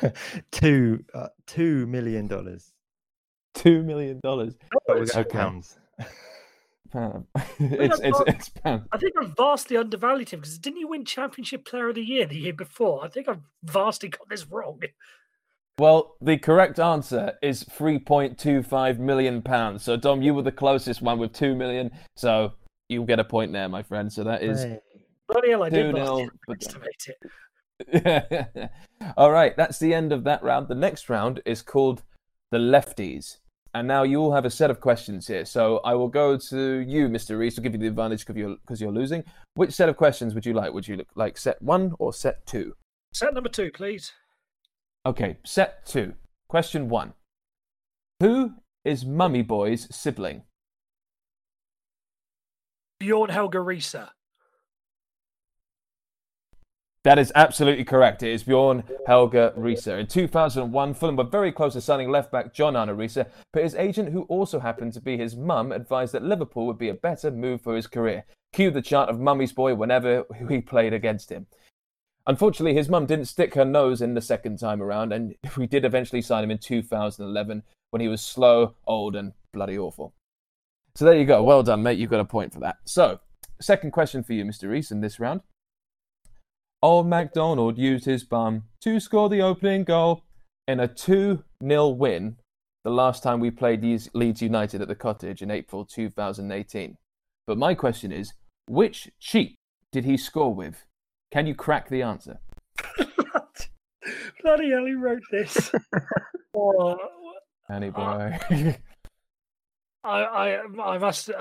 [0.51, 2.73] two uh, two million dollars.
[3.53, 4.56] Two million dollars.
[4.89, 5.23] Okay.
[5.23, 5.77] Pounds.
[6.91, 7.25] Pound.
[7.60, 8.86] it's, it's, it's pound.
[8.91, 12.25] I think I've vastly undervalued him because didn't he win Championship Player of the Year
[12.25, 13.03] the year before?
[13.03, 14.82] I think I've vastly got this wrong.
[15.79, 19.83] Well, the correct answer is 3.25 million pounds.
[19.83, 21.89] So, Dom, you were the closest one with 2 million.
[22.15, 22.53] So,
[22.89, 24.12] you get a point there, my friend.
[24.12, 24.63] So, that is.
[24.63, 24.79] Hey.
[25.27, 26.29] Bloody hell, I did 2-0,
[26.62, 28.69] estimate it.
[29.17, 30.67] All right, that's the end of that round.
[30.67, 32.03] The next round is called
[32.51, 33.38] the lefties.
[33.73, 35.45] And now you all have a set of questions here.
[35.45, 37.39] So I will go to you, Mr.
[37.39, 39.23] Reese, to give you the advantage because you're, because you're losing.
[39.55, 40.71] Which set of questions would you like?
[40.71, 42.75] Would you like set one or set two?
[43.13, 44.12] Set number two, please.
[45.05, 46.13] Okay, set two.
[46.47, 47.13] Question one
[48.21, 48.53] Who
[48.85, 50.43] is Mummy Boy's sibling?
[52.99, 54.09] Bjorn Helge Riise.
[57.03, 58.23] That is absolutely correct.
[58.23, 59.99] It is Bjorn Helge Riise.
[59.99, 63.75] In 2001, Fulham were very close to signing left back John Arne Riise, but his
[63.75, 67.29] agent, who also happened to be his mum, advised that Liverpool would be a better
[67.29, 68.23] move for his career.
[68.53, 71.47] Cue the chant of Mummy's Boy whenever he played against him.
[72.25, 75.86] Unfortunately, his mum didn't stick her nose in the second time around, and we did
[75.86, 80.13] eventually sign him in 2011 when he was slow, old, and bloody awful.
[80.95, 81.43] So there you go.
[81.43, 81.97] Well done, mate.
[81.97, 82.77] You got a point for that.
[82.86, 83.19] So,
[83.59, 84.69] second question for you, Mr.
[84.69, 85.41] Reese, in this round.
[86.81, 90.23] Old MacDonald used his bum to score the opening goal
[90.67, 92.38] in a 2 0 win
[92.83, 93.83] the last time we played
[94.13, 96.97] Leeds United at the cottage in April 2018.
[97.47, 98.33] But my question is
[98.67, 99.55] which cheek
[99.91, 100.86] did he score with?
[101.33, 102.37] Can you crack the answer?
[104.43, 105.71] Bloody hell, he wrote this.
[106.55, 106.95] oh,
[107.67, 108.37] Annie boy.
[108.51, 108.73] Uh,
[110.03, 111.31] I, I, I must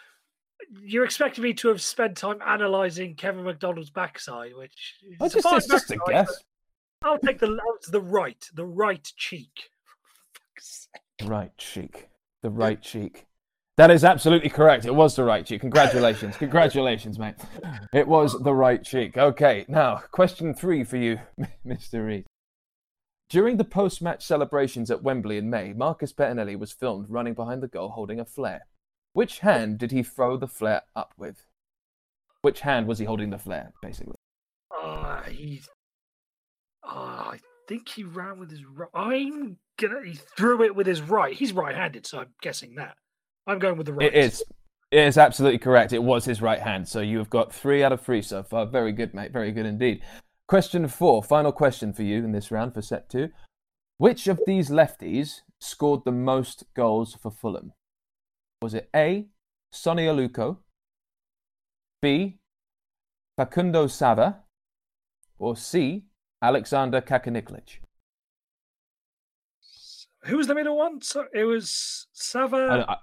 [0.82, 5.66] you're expecting me to have spent time analysing Kevin McDonald's backside, which is just, it's
[5.66, 6.32] just a guess.
[7.02, 7.60] I'll take the
[7.90, 9.70] the right, the right cheek.
[11.24, 12.08] Right cheek,
[12.42, 13.26] the right cheek.
[13.78, 14.86] That is absolutely correct.
[14.86, 15.60] It was the right cheek.
[15.60, 17.36] Congratulations, congratulations, mate.
[17.92, 19.16] It was the right cheek.
[19.16, 21.20] Okay, now question three for you,
[21.66, 22.04] Mr.
[22.04, 22.26] Reed.
[23.30, 27.68] During the post-match celebrations at Wembley in May, Marcus Bettinelli was filmed running behind the
[27.68, 28.62] goal holding a flare.
[29.12, 31.46] Which hand did he throw the flare up with?
[32.42, 34.16] Which hand was he holding the flare, basically?
[34.76, 35.62] Uh, he,
[36.82, 36.88] uh,
[37.30, 37.38] I
[37.68, 38.88] think he ran with his right.
[38.92, 40.04] I'm gonna.
[40.04, 41.36] He threw it with his right.
[41.36, 42.96] He's right-handed, so I'm guessing that.
[43.48, 44.06] I'm going with the right.
[44.06, 44.44] It is.
[44.90, 45.92] It is absolutely correct.
[45.92, 46.86] It was his right hand.
[46.86, 48.66] So you have got three out of three so far.
[48.66, 49.32] Very good, mate.
[49.32, 50.02] Very good indeed.
[50.46, 51.22] Question four.
[51.22, 53.30] Final question for you in this round for set two.
[53.96, 57.72] Which of these lefties scored the most goals for Fulham?
[58.62, 59.26] Was it A.
[59.72, 60.58] Sonny Aluko,
[62.00, 62.38] B.
[63.36, 64.38] Facundo Sava,
[65.38, 66.04] or C.
[66.40, 67.80] Alexander Kacaniklic?
[70.24, 71.02] Who was the middle one?
[71.02, 72.98] So it was Sava.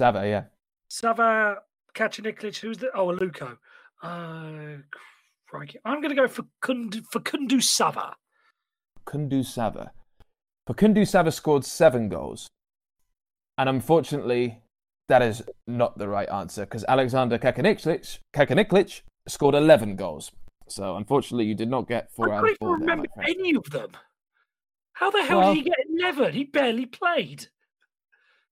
[0.00, 0.44] Sava, yeah.
[0.88, 1.58] Sava
[1.94, 2.56] Kacaniklic.
[2.56, 2.88] Who's the?
[2.94, 3.58] Oh, Aluko.
[4.02, 4.80] Uh,
[5.46, 5.78] crikey.
[5.84, 8.16] I'm going to go for Kundu, for Kundu Sava.
[9.06, 9.92] Kundu Sava.
[10.66, 12.48] Facundo Sava scored seven goals.
[13.58, 14.62] And unfortunately,
[15.08, 20.32] that is not the right answer because Alexander Kacaniklic, scored 11 goals.
[20.66, 22.68] So unfortunately, you did not get four I out of four.
[22.68, 23.90] I don't remember any of them.
[24.94, 26.32] How the hell well, did he get 11?
[26.32, 27.48] He barely played.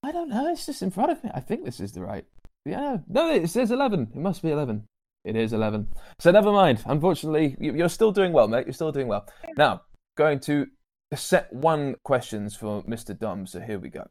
[0.03, 0.49] I don't know.
[0.49, 1.31] It's just in front of me.
[1.35, 2.25] I think this is the right.
[2.65, 2.99] Yeah.
[3.09, 4.13] No, it says 11.
[4.15, 4.85] It must be 11.
[5.25, 5.89] It is 11.
[6.19, 6.83] So never mind.
[6.87, 8.67] Unfortunately, you're still doing well, mate.
[8.67, 9.27] You're still doing well.
[9.57, 9.83] Now,
[10.17, 10.67] going to
[11.15, 13.19] set one questions for Mr.
[13.19, 13.47] Dom.
[13.47, 14.09] So here we go.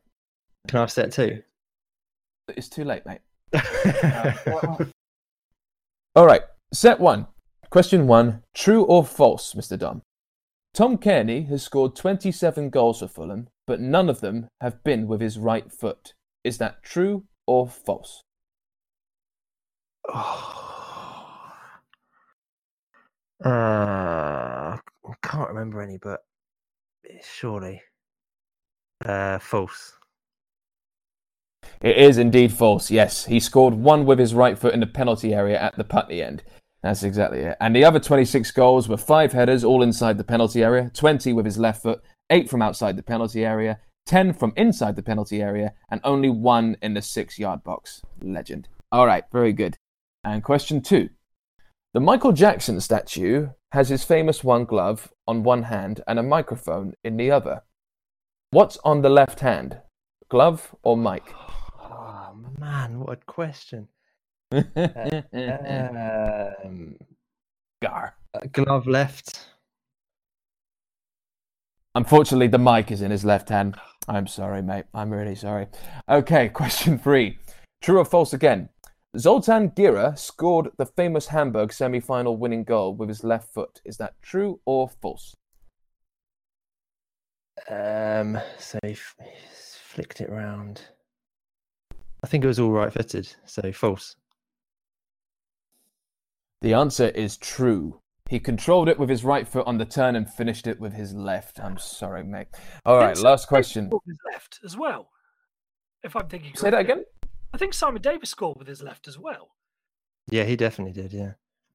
[0.67, 1.43] Can I set two?
[2.49, 3.21] It's too late, mate.
[6.15, 6.41] All right,
[6.73, 7.27] set one.
[7.69, 9.77] Question one True or false, Mr.
[9.77, 10.01] Dom?
[10.73, 15.21] Tom Cairney has scored 27 goals for Fulham, but none of them have been with
[15.21, 16.13] his right foot.
[16.43, 18.23] Is that true or false?
[20.11, 20.53] Oh.
[23.45, 26.21] Uh, I can't remember any, but
[27.21, 27.83] surely.
[29.05, 29.93] Uh, false.
[31.81, 33.25] It is indeed false, yes.
[33.25, 36.41] He scored one with his right foot in the penalty area at the Putney end.
[36.81, 37.57] That's exactly it.
[37.59, 41.45] And the other 26 goals were five headers, all inside the penalty area, 20 with
[41.45, 45.73] his left foot, eight from outside the penalty area, 10 from inside the penalty area,
[45.89, 48.01] and only one in the six yard box.
[48.21, 48.67] Legend.
[48.91, 49.77] All right, very good.
[50.23, 51.09] And question two.
[51.93, 56.93] The Michael Jackson statue has his famous one glove on one hand and a microphone
[57.03, 57.63] in the other.
[58.51, 59.81] What's on the left hand?
[60.29, 61.23] Glove or mic?
[61.81, 63.87] Oh, man, what a question.
[66.63, 66.95] Um,
[67.81, 68.15] Gar.
[68.33, 69.45] uh, glove left.
[71.97, 73.75] Unfortunately, the mic is in his left hand.
[74.07, 74.85] I'm sorry, mate.
[74.93, 75.65] I'm really sorry.
[76.07, 77.39] Okay, question three.
[77.81, 78.69] True or false again?
[79.17, 83.81] Zoltan Gera scored the famous Hamburg semi final winning goal with his left foot.
[83.83, 85.33] Is that true or false?
[87.67, 89.15] Um, so he f-
[89.81, 90.83] flicked it round.
[92.23, 94.15] I think it was all right footed, so false.
[96.61, 97.99] The answer is true.
[98.29, 101.13] He controlled it with his right foot on the turn and finished it with his
[101.13, 101.59] left.
[101.59, 102.47] I'm sorry, mate.
[102.85, 103.85] All right, last question.
[103.85, 105.09] Davies with his left as well.
[106.03, 106.55] If I'm thinking.
[106.55, 107.05] Say that again?
[107.53, 109.51] I think Simon Davies scored with his left as well.
[110.29, 111.13] Yeah, he definitely did.
[111.13, 111.33] Yeah.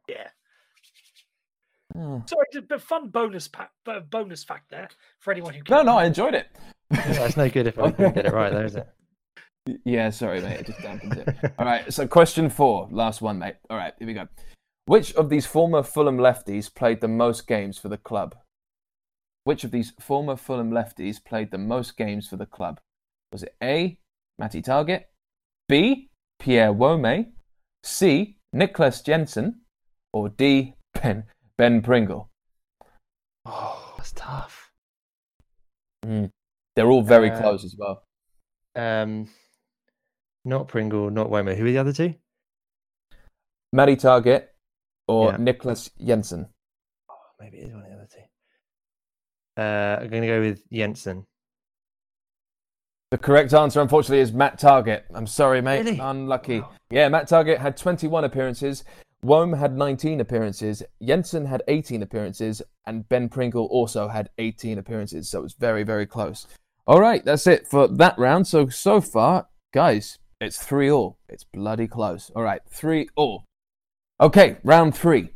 [0.09, 0.29] Yeah.
[1.95, 2.19] Hmm.
[2.27, 3.71] Sorry, just a fun bonus pack,
[4.11, 4.89] bonus fact there
[5.19, 5.61] for anyone who.
[5.61, 6.49] No, can't no, I enjoyed it.
[6.91, 8.87] Yeah, it's no good if I couldn't get it right, though, is it?
[9.85, 10.59] Yeah, sorry, mate.
[10.59, 11.53] It just dampens it.
[11.57, 13.55] All right, so question four, last one, mate.
[13.71, 14.27] All right, here we go.
[14.87, 18.35] Which of these former Fulham lefties played the most games for the club?
[19.45, 22.81] Which of these former Fulham lefties played the most games for the club?
[23.33, 23.99] Was it A.
[24.39, 25.05] Matty Targett,
[25.69, 26.09] B.
[26.39, 27.33] Pierre Wome,
[27.85, 28.39] C.
[28.53, 29.61] Nicholas Jensen,
[30.13, 30.75] or D.
[30.95, 31.25] Ben
[31.57, 32.29] Ben Pringle?
[33.47, 34.71] Oh, that's tough.
[36.05, 36.31] Mm.
[36.75, 38.05] They're all very Uh, close as well.
[38.75, 39.29] Um,
[40.45, 41.55] not Pringle, not Womo.
[41.57, 42.15] Who are the other two?
[43.73, 44.49] Matty Targett
[45.13, 45.37] or Yeah.
[45.39, 46.49] Nicholas Jensen?
[47.11, 49.61] Oh, maybe it is one of the other two.
[49.63, 51.27] Uh, I'm going to go with Jensen.
[53.11, 55.03] The correct answer, unfortunately, is Matt Targett.
[55.15, 55.85] I'm sorry, mate.
[55.85, 55.99] Really?
[55.99, 56.63] Unlucky.
[56.91, 58.85] Yeah, Matt Targett had 21 appearances.
[59.23, 60.83] Wome had 19 appearances.
[61.03, 62.63] Jensen had 18 appearances.
[62.87, 65.29] And Ben Pringle also had 18 appearances.
[65.29, 66.47] So it was very, very close.
[66.87, 68.47] All right, that's it for that round.
[68.47, 71.19] So, so far, guys, it's 3 all.
[71.29, 72.31] It's bloody close.
[72.35, 73.45] All right, 3 all.
[74.21, 75.31] Okay, round three.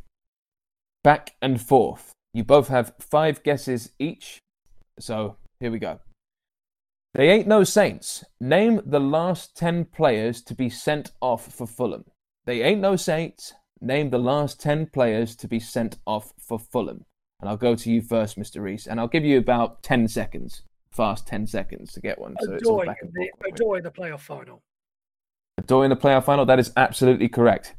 [1.03, 2.11] Back and forth.
[2.33, 4.39] You both have five guesses each.
[4.99, 5.99] So, here we go.
[7.13, 8.23] They ain't no saints.
[8.39, 12.05] Name the last 10 players to be sent off for Fulham.
[12.45, 13.53] They ain't no saints.
[13.81, 17.05] Name the last 10 players to be sent off for Fulham.
[17.39, 18.61] And I'll go to you first, Mr.
[18.61, 20.63] Reese, and I'll give you about 10 seconds.
[20.91, 22.35] Fast 10 seconds to get one.
[22.41, 23.53] So it's all back and forth.
[23.53, 24.61] Odoi in the playoff final.
[25.61, 26.45] Odoi in the playoff final.
[26.45, 27.75] That is absolutely correct.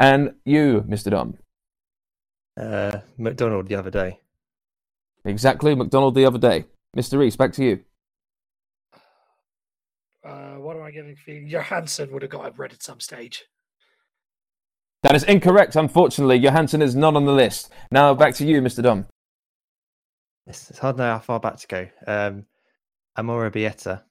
[0.00, 1.10] And you, Mr.
[1.10, 1.36] Dom.
[2.58, 4.18] Uh, McDonald the other day.
[5.24, 6.64] Exactly, McDonald the other day.
[6.96, 7.18] Mr.
[7.18, 7.80] Reese, back to you.
[10.24, 11.46] Uh, what am I getting for you?
[11.46, 13.44] Johansen would have got it read at some stage.
[15.02, 16.40] That is incorrect, unfortunately.
[16.40, 17.70] Johansen is not on the list.
[17.90, 18.82] Now back to you, Mr.
[18.82, 19.06] Dom.
[20.46, 21.88] It's, it's hard to know how far back to go.
[22.06, 22.46] Um,
[23.18, 24.02] Amora Bieta.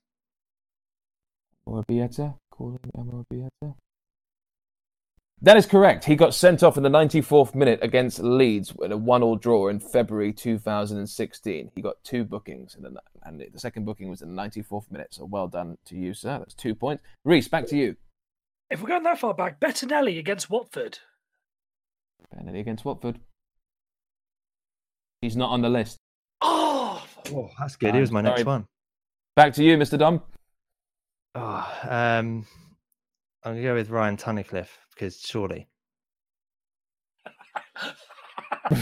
[1.67, 2.35] Amorebieta?
[2.51, 3.75] Calling Amorebieta?
[5.41, 6.03] That is correct.
[6.03, 9.79] He got sent off in the 94th minute against Leeds with a one-all draw in
[9.79, 11.71] February 2016.
[11.73, 15.07] He got two bookings, and, the, and the second booking was in the 94th minute.
[15.11, 16.39] So well done to you, sir.
[16.39, 17.03] That's two points.
[17.23, 17.95] Reese, back to you.
[18.69, 20.99] If we're going that far back, Bettinelli against Watford.
[22.35, 23.19] Penalty against Watford.
[25.21, 25.97] He's not on the list.
[26.41, 26.69] Oh,
[27.33, 27.93] Oh, that's good.
[27.93, 28.65] He was my next one.
[29.35, 29.97] Back to you, Mr.
[29.97, 30.21] Dom.
[31.35, 32.45] Oh, um,
[33.43, 35.67] I'm going to go with Ryan Tunnicliffe because surely.
[38.69, 38.77] no,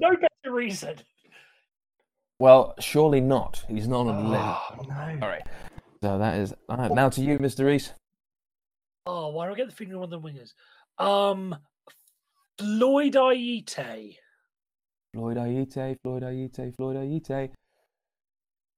[0.00, 0.96] no better reason.
[2.38, 3.62] Well, surely not.
[3.68, 4.42] He's not on the list.
[4.42, 5.18] Oh, no.
[5.22, 5.42] All right.
[6.02, 6.90] So that is all right.
[6.90, 7.66] Now to you, Mr.
[7.66, 7.92] Reese.
[9.04, 10.52] Oh, why do I get the feeling one of the wingers?
[10.98, 11.54] Um,
[12.58, 14.16] Floyd Ayite.
[15.12, 17.50] Floyd Ayite, Floyd Ayite, Floyd Ayite.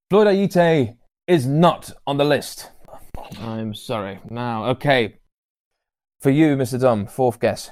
[0.09, 2.71] Floyd Ayite is not on the list.
[3.39, 4.19] I'm sorry.
[4.29, 5.17] Now, okay.
[6.21, 6.79] For you, Mr.
[6.79, 7.71] Dom, fourth guess.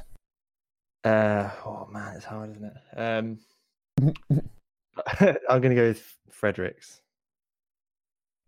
[1.03, 2.99] Uh, oh man, it's hard, isn't it?
[2.99, 3.39] Um,
[5.49, 7.01] I'm going to go with Fredericks.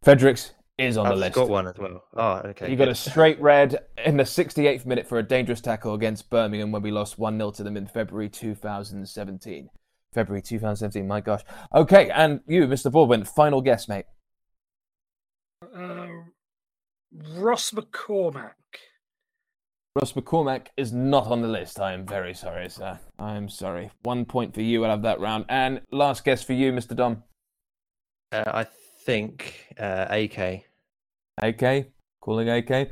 [0.03, 1.35] Fredericks is on I've the list.
[1.35, 2.03] got one as well.
[2.15, 2.69] Oh, okay.
[2.69, 6.71] You got a straight red in the 68th minute for a dangerous tackle against Birmingham
[6.71, 9.69] when we lost 1 0 to them in February 2017.
[10.13, 11.41] February 2017, my gosh.
[11.73, 12.91] Okay, and you, Mr.
[12.91, 14.05] Baldwin, final guess, mate.
[15.75, 16.02] Uh,
[17.13, 18.53] Ross McCormack.
[19.95, 21.79] Ross McCormack is not on the list.
[21.79, 22.99] I am very sorry, sir.
[23.19, 23.91] I am sorry.
[24.01, 25.45] One point for you out of that round.
[25.49, 26.95] And last guess for you, Mr.
[26.95, 27.23] Dom.
[28.31, 28.67] Uh, I
[29.05, 30.63] think uh, AK.
[31.41, 31.87] AK,
[32.21, 32.89] calling AK.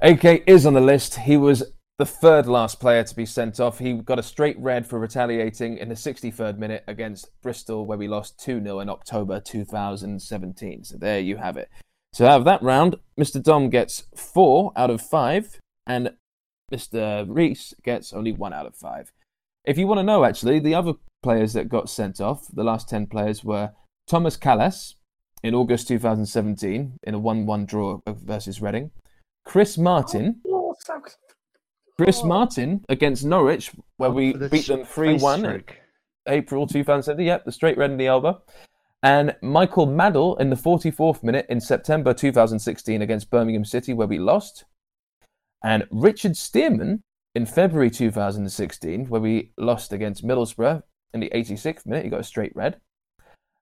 [0.00, 1.16] AK is on the list.
[1.16, 1.62] He was
[1.98, 3.78] the third last player to be sent off.
[3.78, 8.08] He got a straight red for retaliating in the 63rd minute against Bristol, where we
[8.08, 10.84] lost 2 0 in October 2017.
[10.84, 11.68] So there you have it.
[12.12, 13.42] So out of that round, Mr.
[13.42, 16.12] Dom gets four out of five, and
[16.72, 17.26] Mr.
[17.28, 19.12] Reese gets only one out of five.
[19.64, 22.88] If you want to know, actually, the other players that got sent off, the last
[22.88, 23.72] 10 players were
[24.06, 24.94] Thomas Kalas
[25.42, 28.90] in August 2017 in a 1 1 draw versus Reading,
[29.44, 30.40] Chris Martin.
[30.48, 31.02] Oh, so-
[31.96, 32.26] Chris Oh.
[32.26, 35.76] Martin against Norwich, where Oh, we the beat them 3 face 1 stroke.
[36.28, 37.26] April 2017.
[37.26, 38.40] Yep, the straight red in the elbow.
[39.02, 44.18] And Michael Madl in the 44th minute in September 2016 against Birmingham City, where we
[44.18, 44.64] lost.
[45.62, 47.00] And Richard Stearman
[47.34, 50.82] in February 2016, where we lost against Middlesbrough
[51.14, 52.04] in the 86th minute.
[52.04, 52.80] He got a straight red.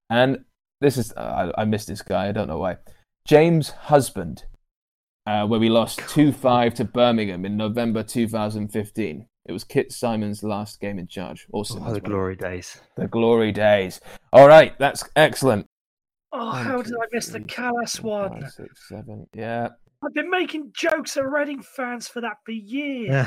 [0.08, 0.44] And
[0.80, 2.78] this is, uh, I, I missed this guy, I don't know why.
[3.26, 4.44] James Husband,
[5.26, 9.26] uh, where we lost 2 5 to Birmingham in November 2015.
[9.44, 11.46] It was Kit Symons's last game in charge.
[11.52, 11.82] Awesome.
[11.84, 12.80] Oh, the glory days.
[12.96, 14.00] The glory days.
[14.32, 15.66] All right, that's excellent.
[16.32, 18.42] Oh, One, how two, did I miss the three, Kalas four, one?
[18.42, 19.26] five, six, seven.
[19.34, 19.68] Yeah.
[20.04, 23.26] I've been making jokes at Reading fans for that for years.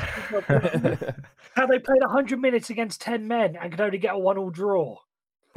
[1.56, 4.50] How they played 100 minutes against 10 men and could only get a one all
[4.50, 4.96] draw.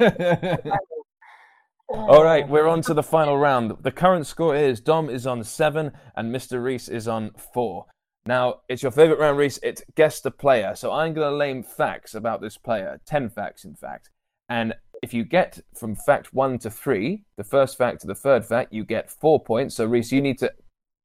[1.88, 3.76] All right, Oh, we're on to the final round.
[3.82, 6.62] The current score is Dom is on seven and Mr.
[6.62, 7.86] Reese is on four.
[8.26, 9.58] Now, it's your favorite round, Reese.
[9.62, 10.74] It's guess the player.
[10.74, 14.08] So I'm going to name facts about this player 10 facts, in fact.
[14.48, 18.44] And if you get from fact one to three, the first fact to the third
[18.44, 19.74] fact, you get four points.
[19.74, 20.52] So, Reese, you need to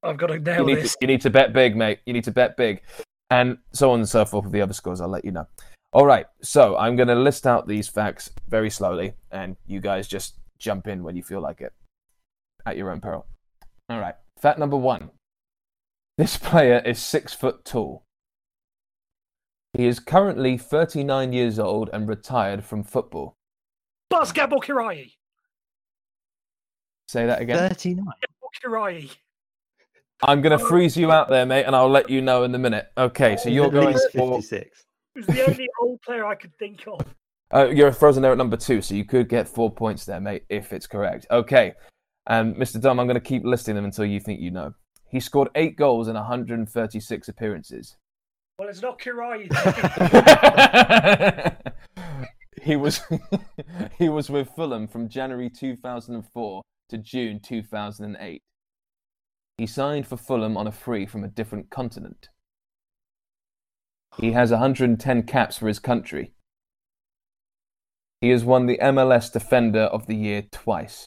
[0.03, 0.93] I've got to you nail need, this.
[0.93, 1.99] to, you need to bet big, mate.
[2.05, 2.81] You need to bet big.
[3.29, 5.01] And so on and so forth with the other scores.
[5.01, 5.47] I'll let you know.
[5.93, 6.25] All right.
[6.41, 10.87] So I'm going to list out these facts very slowly, and you guys just jump
[10.87, 11.73] in when you feel like it
[12.65, 13.25] at your own peril.
[13.89, 14.15] All right.
[14.39, 15.11] Fact number one
[16.19, 18.03] this player is six foot tall.
[19.71, 23.35] He is currently 39 years old and retired from football.
[24.09, 25.13] Buzz Gabor Kiraly.
[27.07, 27.69] Say that again.
[27.69, 28.05] 39.
[28.63, 29.15] Kiraly.
[30.21, 32.59] I'm going to freeze you out there, mate, and I'll let you know in a
[32.59, 32.91] minute.
[32.97, 34.85] Okay, so you're At going least for 56.
[35.15, 36.99] It was the only old player I could think of.
[37.53, 40.43] Uh, you're frozen there at number two, so you could get four points there, mate,
[40.49, 41.25] if it's correct.
[41.31, 41.73] Okay.
[42.27, 42.81] And Mr.
[42.81, 44.73] Dunn, I'm going to keep listing them until you think you know.
[45.09, 47.97] He scored eight goals in 136 appearances.
[48.59, 49.49] Well, it's not Kiraly.
[52.61, 53.01] he was
[53.99, 58.41] he was with Fulham from January 2004 to June 2008.
[59.57, 62.29] He signed for Fulham on a free from a different continent.
[64.17, 66.31] He has 110 caps for his country.
[68.21, 71.05] He has won the MLS Defender of the Year twice.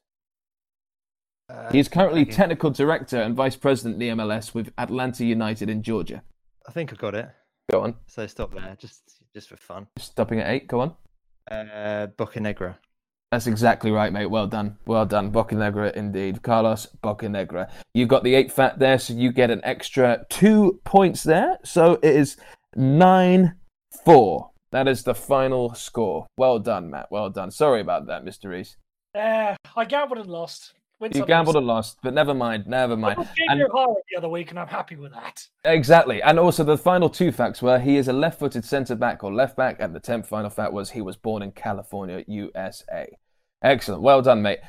[1.49, 5.69] Uh, He is currently technical director and vice president of the MLS with Atlanta United
[5.71, 6.23] in Georgia.
[6.69, 7.29] I think I got it.
[7.71, 7.97] Go on.
[8.07, 9.03] So stop there, just
[9.35, 9.87] just for fun.
[9.99, 10.69] Stopping at eight.
[10.69, 10.95] Go on.
[11.51, 12.77] Uh, Bocanegra.
[13.31, 14.27] That's exactly right, mate.
[14.27, 14.77] Well done.
[14.85, 15.33] Well done.
[15.33, 16.43] Bocanegra indeed.
[16.43, 17.71] Carlos Bocanegra.
[17.95, 21.59] You got the eight fat there, so you get an extra two points there.
[21.65, 22.37] So it is
[22.77, 23.55] 9
[24.05, 24.51] 4.
[24.73, 26.27] That is the final score.
[26.37, 27.09] Well done, Matt.
[27.11, 27.51] Well done.
[27.51, 28.51] Sorry about that, Mr.
[28.51, 28.77] Reese.
[29.15, 30.75] Uh, I gambled and lost.
[31.03, 32.67] Win You gambled lose and lost, but never mind.
[32.69, 33.19] Never mind.
[33.19, 35.47] I got And- Jamie O'Hara the other week, and I'm happy with that.
[35.65, 36.23] Exactly.
[36.23, 39.35] And also, the final two facts were he is a left footed centre back or
[39.35, 43.09] left back, and the 10th final fact was he was born in California, USA.
[43.63, 44.01] Excellent.
[44.03, 44.61] Well done, mate.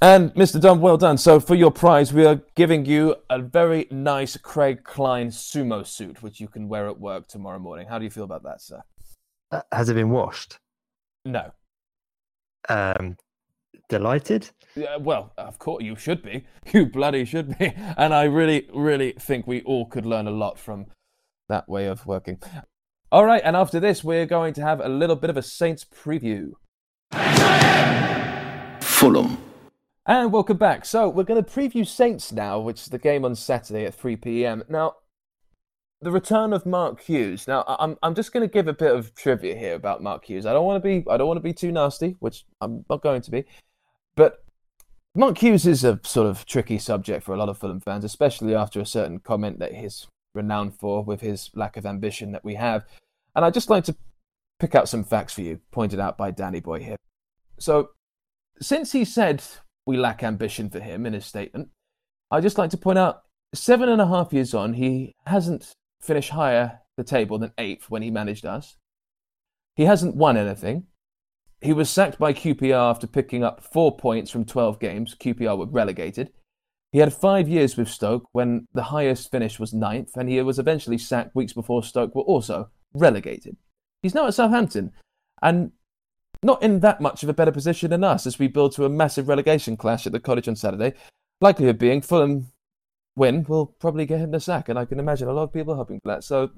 [0.00, 0.60] And Mr.
[0.60, 1.16] Dunn, well done.
[1.16, 6.24] So, for your prize, we are giving you a very nice Craig Klein sumo suit,
[6.24, 7.86] which you can wear at work tomorrow morning.
[7.86, 8.82] How do you feel about that, sir?
[9.52, 10.58] Uh, has it been washed?
[11.24, 11.52] No.
[12.68, 13.16] Um,
[13.92, 14.48] delighted.
[14.74, 16.46] Yeah, well, of course, you should be.
[16.72, 17.74] You bloody should be.
[17.98, 20.86] And I really, really think we all could learn a lot from
[21.50, 22.38] that way of working.
[23.10, 25.84] All right, and after this, we're going to have a little bit of a Saints
[25.84, 26.52] preview.
[28.80, 29.36] Fulham,
[30.06, 30.86] And welcome back.
[30.86, 34.16] So, we're going to preview Saints now, which is the game on Saturday at 3
[34.16, 34.62] p.m.
[34.70, 34.94] Now,
[36.00, 37.46] the return of Mark Hughes.
[37.46, 40.24] Now, I- I'm I'm just going to give a bit of trivia here about Mark
[40.24, 40.46] Hughes.
[40.46, 43.02] I don't want to be I don't want to be too nasty, which I'm not
[43.02, 43.44] going to be,
[44.16, 44.44] but
[45.14, 48.54] Mark Hughes is a sort of tricky subject for a lot of Fulham fans, especially
[48.54, 52.54] after a certain comment that he's renowned for with his lack of ambition that we
[52.54, 52.84] have.
[53.34, 53.96] And I'd just like to
[54.58, 56.96] pick out some facts for you, pointed out by Danny Boy here.
[57.58, 57.90] So,
[58.60, 59.42] since he said
[59.86, 61.68] we lack ambition for him in his statement,
[62.30, 63.22] I'd just like to point out
[63.54, 68.02] seven and a half years on, he hasn't finished higher the table than eighth when
[68.02, 68.76] he managed us.
[69.76, 70.86] He hasn't won anything.
[71.62, 75.14] He was sacked by QPR after picking up four points from 12 games.
[75.14, 76.32] QPR were relegated.
[76.90, 80.58] He had five years with Stoke when the highest finish was ninth, and he was
[80.58, 83.56] eventually sacked weeks before Stoke were also relegated.
[84.02, 84.90] He's now at Southampton,
[85.40, 85.70] and
[86.42, 88.90] not in that much of a better position than us as we build to a
[88.90, 90.94] massive relegation clash at the college on Saturday.
[91.40, 92.48] Likelihood being Fulham
[93.14, 95.76] win will probably get him the sack, and I can imagine a lot of people
[95.76, 96.24] hoping for that.
[96.24, 96.50] So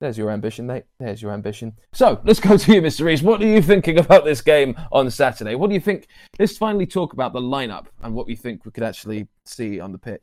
[0.00, 0.84] there's your ambition, mate.
[0.98, 1.74] There's your ambition.
[1.92, 3.04] So let's go to you, Mr.
[3.04, 3.22] Reese.
[3.22, 5.54] What are you thinking about this game on Saturday?
[5.54, 6.08] What do you think?
[6.38, 9.92] Let's finally talk about the lineup and what we think we could actually see on
[9.92, 10.22] the pitch.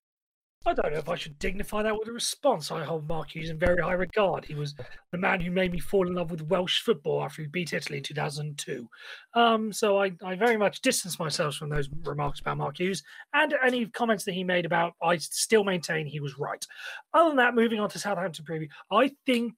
[0.68, 2.72] I don't know if I should dignify that with a response.
[2.72, 4.44] I hold Mark Hughes in very high regard.
[4.44, 4.76] He was
[5.12, 8.00] the man who made me fall in love with Welsh football after he beat Italy
[8.00, 8.86] in 2002.
[9.34, 13.02] Um, so I, I very much distance myself from those remarks about Mark Hughes
[13.34, 14.92] and any comments that he made about.
[15.02, 16.66] I still maintain he was right.
[17.14, 19.54] Other than that, moving on to Southampton preview, I think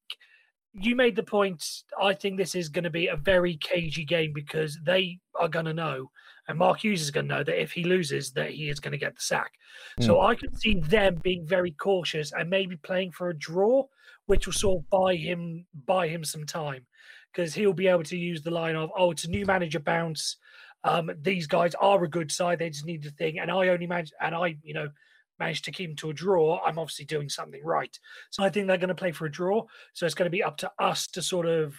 [0.73, 1.65] you made the point.
[1.99, 5.65] I think this is going to be a very cagey game because they are going
[5.65, 6.11] to know,
[6.49, 8.91] and Mark Hughes is going to know that if he loses, that he is going
[8.91, 9.53] to get the sack.
[10.01, 13.85] So I could see them being very cautious and maybe playing for a draw,
[14.25, 16.87] which will sort of buy him buy him some time
[17.31, 20.37] because he'll be able to use the line of, oh, it's a new manager bounce.
[20.83, 22.57] Um, these guys are a good side.
[22.57, 24.89] They just need the thing, and I only managed, and I, you know,
[25.37, 26.59] managed to keep them to a draw.
[26.65, 27.97] I'm obviously doing something right.
[28.31, 29.65] So I think they're going to play for a draw.
[29.93, 31.75] So it's going to be up to us to sort of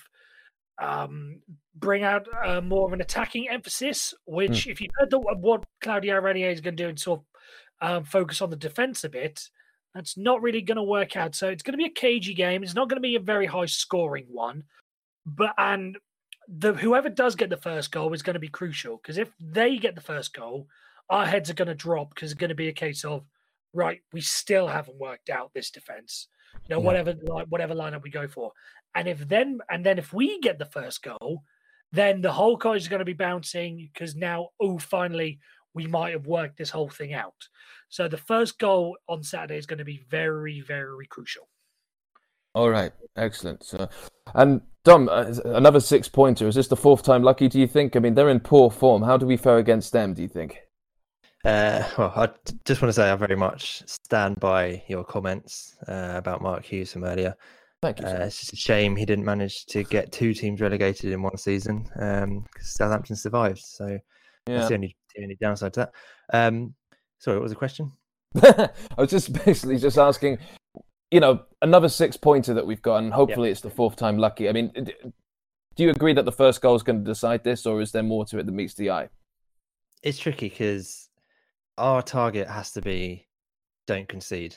[0.80, 1.40] um,
[1.74, 4.14] bring out uh, more of an attacking emphasis.
[4.26, 7.90] Which, if you've heard the, what Claudio Ranieri is going to do and sort of
[7.90, 9.48] um, focus on the defense a bit,
[9.94, 11.34] that's not really going to work out.
[11.34, 12.62] So it's going to be a cagey game.
[12.62, 14.64] It's not going to be a very high scoring one,
[15.26, 15.98] but and
[16.48, 19.76] the whoever does get the first goal is going to be crucial because if they
[19.76, 20.66] get the first goal,
[21.08, 23.24] our heads are going to drop because it's going to be a case of
[23.72, 26.28] right, we still haven't worked out this defense.
[26.68, 26.86] You know, Yeah.
[26.86, 28.52] whatever li- whatever lineup we go for,
[28.94, 31.42] and if then and then if we get the first goal,
[31.92, 35.40] then the whole college is going to be bouncing because now oh finally
[35.74, 37.48] we might have worked this whole thing out.
[37.88, 41.48] So the first goal on Saturday is going to be very very crucial.
[42.54, 43.62] All right, excellent.
[43.62, 43.88] So,
[44.34, 46.48] and Dom, uh, another six pointer.
[46.48, 47.46] Is this the fourth time lucky?
[47.48, 47.94] Do you think?
[47.94, 49.02] I mean, they're in poor form.
[49.02, 50.14] How do we fare against them?
[50.14, 50.58] Do you think?
[51.44, 52.28] Uh, well, I
[52.66, 56.92] just want to say I very much stand by your comments uh, about Mark Hughes
[56.92, 57.34] from earlier.
[57.82, 58.06] Thank you.
[58.06, 61.38] Uh, it's just a shame he didn't manage to get two teams relegated in one
[61.38, 63.60] season because Southampton survived.
[63.60, 63.98] So yeah.
[64.56, 65.92] that's the only, the only downside to that.
[66.32, 66.74] Um,
[67.18, 67.92] sorry, what was the question?
[68.42, 70.38] I was just basically just asking,
[71.10, 74.48] you know, another six pointer that we've got, and hopefully it's the fourth time lucky.
[74.48, 77.80] I mean, do you agree that the first goal is going to decide this, or
[77.80, 79.08] is there more to it that meets the eye?
[80.02, 81.09] It's tricky because
[81.80, 83.26] our target has to be
[83.86, 84.56] don't concede.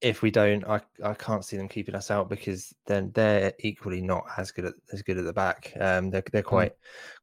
[0.00, 4.00] If we don't, I, I can't see them keeping us out because then they're equally
[4.00, 5.72] not as good at as good at the back.
[5.80, 6.72] Um, they're they're quite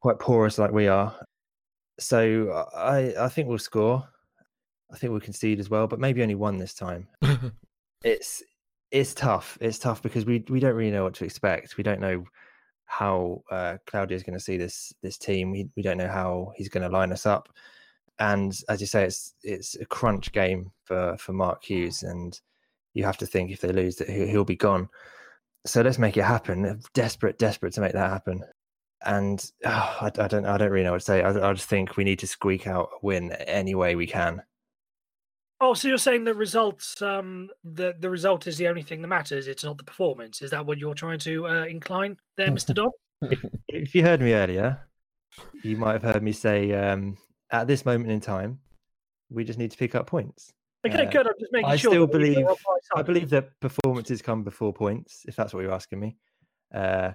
[0.02, 1.16] quite porous like we are.
[2.00, 4.08] So I I think we'll score.
[4.92, 7.08] I think we'll concede as well, but maybe only one this time.
[8.04, 8.44] it's
[8.92, 9.58] it's tough.
[9.62, 11.78] It's tough because we we don't really know what to expect.
[11.78, 12.26] We don't know
[12.86, 15.52] how uh, Claudio is going to see this this team.
[15.52, 17.50] We we don't know how he's going to line us up.
[18.20, 22.40] And as you say, it's it's a crunch game for for Mark Hughes, and
[22.94, 24.90] you have to think if they lose that he- he'll be gone.
[25.66, 26.82] So let's make it happen.
[26.94, 28.44] Desperate, desperate to make that happen.
[29.06, 31.24] And ah, I, I don't I don't really know what to say.
[31.24, 34.44] I, I just think we need to squeak out a win any way we can.
[35.60, 39.08] Oh, so you're saying the results, um, the the result is the only thing that
[39.08, 39.48] matters.
[39.48, 40.42] It's not the performance.
[40.42, 42.92] Is that what you're trying to uh, incline there, Mister Don?
[43.70, 44.88] if you heard me earlier,
[45.64, 47.18] you might have heard me say um,
[47.54, 48.60] at this moment in time,
[49.30, 50.52] we just need to pick up points.
[50.86, 51.28] Okay, Uh, good.
[51.28, 51.92] I'm just making I sure.
[51.92, 52.46] still believe
[52.96, 55.24] I believe that performances come before points.
[55.28, 56.18] If that's what you're asking me,
[56.74, 57.12] uh,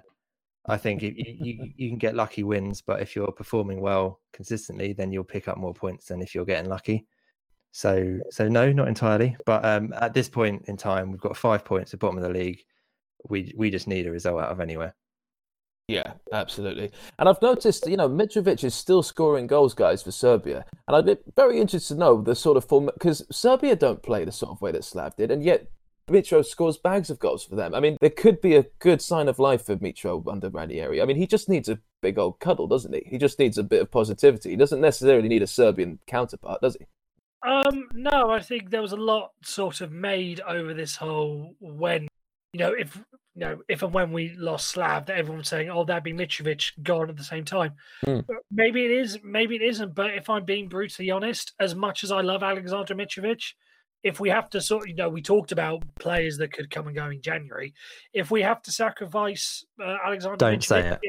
[0.65, 4.93] I think you, you you can get lucky wins, but if you're performing well consistently,
[4.93, 7.05] then you'll pick up more points than if you're getting lucky.
[7.71, 9.37] So so no, not entirely.
[9.45, 12.23] But um, at this point in time, we've got five points at the bottom of
[12.23, 12.63] the league.
[13.29, 14.95] We we just need a result out of anywhere.
[15.89, 16.91] Yeah, absolutely.
[17.17, 20.63] And I've noticed, you know, Mitrovic is still scoring goals, guys, for Serbia.
[20.87, 24.23] And I'd be very interested to know the sort of form because Serbia don't play
[24.23, 25.65] the sort of way that Slav did, and yet
[26.07, 27.73] Mitro scores bags of goals for them.
[27.73, 31.01] I mean, there could be a good sign of life for Mitro under Ranieri.
[31.01, 33.01] I mean, he just needs a big old cuddle, doesn't he?
[33.07, 34.51] He just needs a bit of positivity.
[34.51, 36.85] He doesn't necessarily need a Serbian counterpart, does he?
[37.47, 42.07] Um, no, I think there was a lot sort of made over this whole when,
[42.53, 43.01] you know, if
[43.39, 46.71] you know, if and when we lost Slav, that everyone's saying, "Oh, that'd be Mitrovic
[46.83, 47.73] gone at the same time."
[48.03, 48.19] Hmm.
[48.51, 49.95] Maybe it is, maybe it isn't.
[49.95, 53.53] But if I'm being brutally honest, as much as I love Alexander Mitrovic,
[54.03, 56.95] if we have to sort, you know, we talked about players that could come and
[56.97, 57.73] go in January.
[58.13, 60.99] If we have to sacrifice uh, Alexander, Don't say it.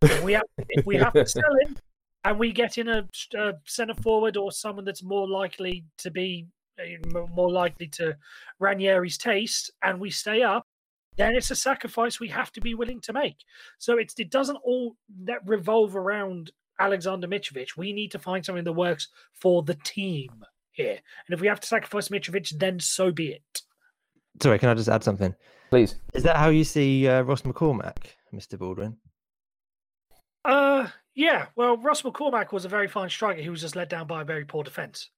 [0.00, 1.76] If we have, if we have to sell him,
[2.24, 3.06] and we get in a,
[3.36, 6.46] a centre forward or someone that's more likely to be
[6.80, 8.16] uh, more likely to
[8.58, 10.63] Ranieri's taste, and we stay up,
[11.16, 13.44] then it's a sacrifice we have to be willing to make.
[13.78, 17.76] So it's it doesn't all that revolve around Alexander Mitrovic.
[17.76, 20.98] We need to find something that works for the team here.
[21.26, 23.62] And if we have to sacrifice Mitrovic, then so be it.
[24.42, 25.34] Sorry, can I just add something?
[25.70, 25.96] Please.
[26.12, 27.96] Is that how you see uh, Ross McCormack,
[28.34, 28.58] Mr.
[28.58, 28.96] Baldwin?
[30.44, 33.40] Uh yeah, well, Ross McCormack was a very fine striker.
[33.40, 35.10] He was just let down by a very poor defense.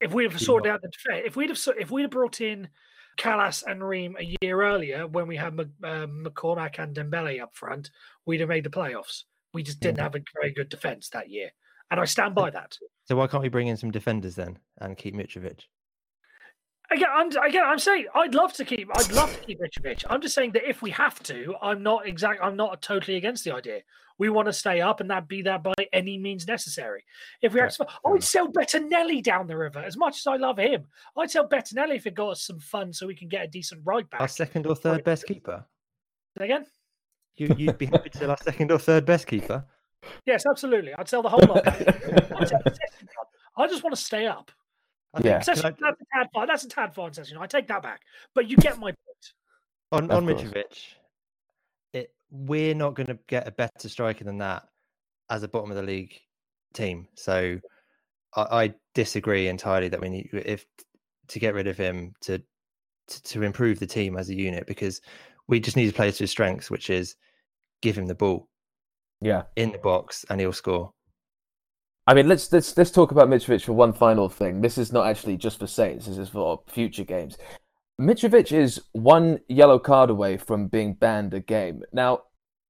[0.00, 2.68] If we'd have sorted out the defense, if we'd have if we'd have brought in
[3.16, 7.90] Kalas and Ream a year earlier when we had uh, McCormack and Dembele up front,
[8.26, 9.24] we'd have made the playoffs.
[9.54, 11.50] We just didn't have a very good defense that year,
[11.90, 12.76] and I stand by that.
[13.04, 15.62] So why can't we bring in some defenders then and keep Mitrovic?
[16.90, 17.64] Again, I'm again.
[17.64, 18.88] I'm saying I'd love to keep.
[18.94, 20.04] I'd love to keep Mitrovic.
[20.08, 22.40] I'm just saying that if we have to, I'm not exact.
[22.42, 23.80] I'm not totally against the idea.
[24.18, 27.04] We want to stay up, and that be that by any means necessary.
[27.42, 29.78] If we have to, oh, I'd sell Bettinelli down the river.
[29.80, 30.86] As much as I love him,
[31.18, 33.82] I'd sell Bettinelli if it got us some fun, so we can get a decent
[33.84, 34.20] right back.
[34.22, 35.64] Our second or third best keeper?
[36.38, 36.64] Say Again,
[37.36, 39.64] You, you'd be happy to sell our second or third best keeper?
[40.24, 40.94] yes, absolutely.
[40.94, 41.66] I'd sell the whole lot.
[41.68, 43.26] I'd sell the second one.
[43.58, 44.50] I just want to stay up.
[45.14, 45.40] I Yeah.
[45.40, 46.46] think- Session, I- that's a tad fine.
[46.46, 47.36] That's a tad far in session.
[47.38, 48.00] I take that back.
[48.34, 49.32] But you get my point.
[49.92, 50.42] on Of on course.
[50.42, 50.78] Mitrovic, it,
[52.36, 54.64] we're not going to get a better striker than that
[55.30, 56.14] as a bottom of the league
[56.74, 57.08] team.
[57.14, 57.58] So
[58.34, 60.64] I, I disagree entirely that we need if
[61.28, 62.38] to get rid of him to,
[63.08, 65.00] to to improve the team as a unit because
[65.48, 67.16] we just need to play to his strengths, which is
[67.82, 68.48] give him the ball
[69.20, 69.44] Yeah.
[69.56, 70.92] in the box and he'll score.
[72.08, 74.60] I mean, let's let's let's talk about Mitrovic for one final thing.
[74.60, 76.06] This is not actually just for Saints.
[76.06, 77.36] This is for future games.
[78.00, 81.82] Mitrovic is one yellow card away from being banned a game.
[81.92, 82.24] Now,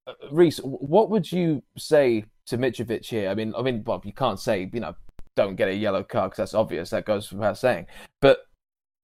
[0.07, 3.29] uh, Reese, what would you say to Mitrovic here?
[3.29, 4.95] I mean, I mean, well, you can't say you know
[5.35, 6.91] don't get a yellow card because that's obvious.
[6.91, 7.87] That goes without saying.
[8.21, 8.47] But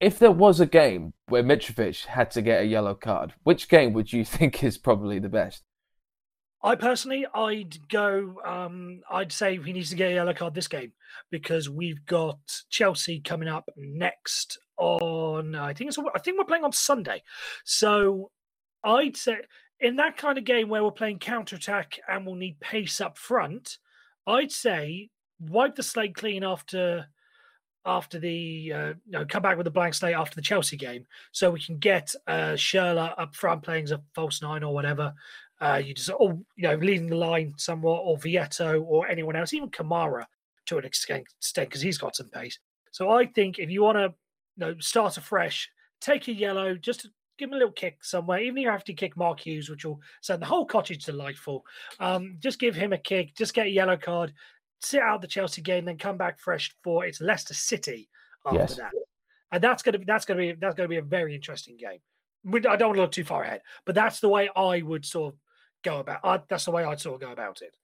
[0.01, 3.93] if there was a game where Mitrovic had to get a yellow card, which game
[3.93, 5.63] would you think is probably the best?
[6.65, 8.37] I personally, I'd go.
[8.47, 10.93] Um, I'd say he needs to get a yellow card this game
[11.33, 12.39] because we've got
[12.71, 15.55] Chelsea coming up next on.
[15.55, 15.99] I think it's.
[15.99, 17.23] I think we're playing on Sunday,
[17.65, 18.31] so
[18.85, 19.39] I'd say
[19.81, 23.19] in that kind of game where we're playing counter attack and we'll need pace up
[23.19, 23.79] front,
[24.27, 25.11] I'd say
[25.41, 27.07] wipe the slate clean after
[27.85, 31.07] after the uh, you know come back with a blank slate after the Chelsea game,
[31.33, 35.13] so we can get uh, Schürrle up front playing as a false nine or whatever.
[35.61, 39.53] Uh, you just, or you know, leading the line somewhat, or Vietto, or anyone else,
[39.53, 40.25] even Kamara
[40.67, 41.25] to an extent,
[41.55, 42.59] because he's got some pace.
[42.91, 44.13] So I think if you want to,
[44.63, 45.69] know, start afresh,
[46.01, 47.09] take a yellow, just to
[47.39, 48.41] give him a little kick somewhere.
[48.41, 51.65] Even if you have to kick Mark Hughes, which will send the whole cottage delightful.
[52.01, 54.33] Um, just give him a kick, just get a yellow card,
[54.81, 58.09] sit out the Chelsea game, then come back fresh for it's Leicester City
[58.47, 58.77] after Yes.
[58.77, 58.93] that,
[59.53, 61.99] and that's gonna be that's gonna be that's gonna be a very interesting game.
[62.47, 65.35] I don't want to look too far ahead, but that's the way I would sort
[65.35, 65.41] of
[65.85, 66.21] go about.
[66.25, 67.77] I, that's the way I'd sort of go about it.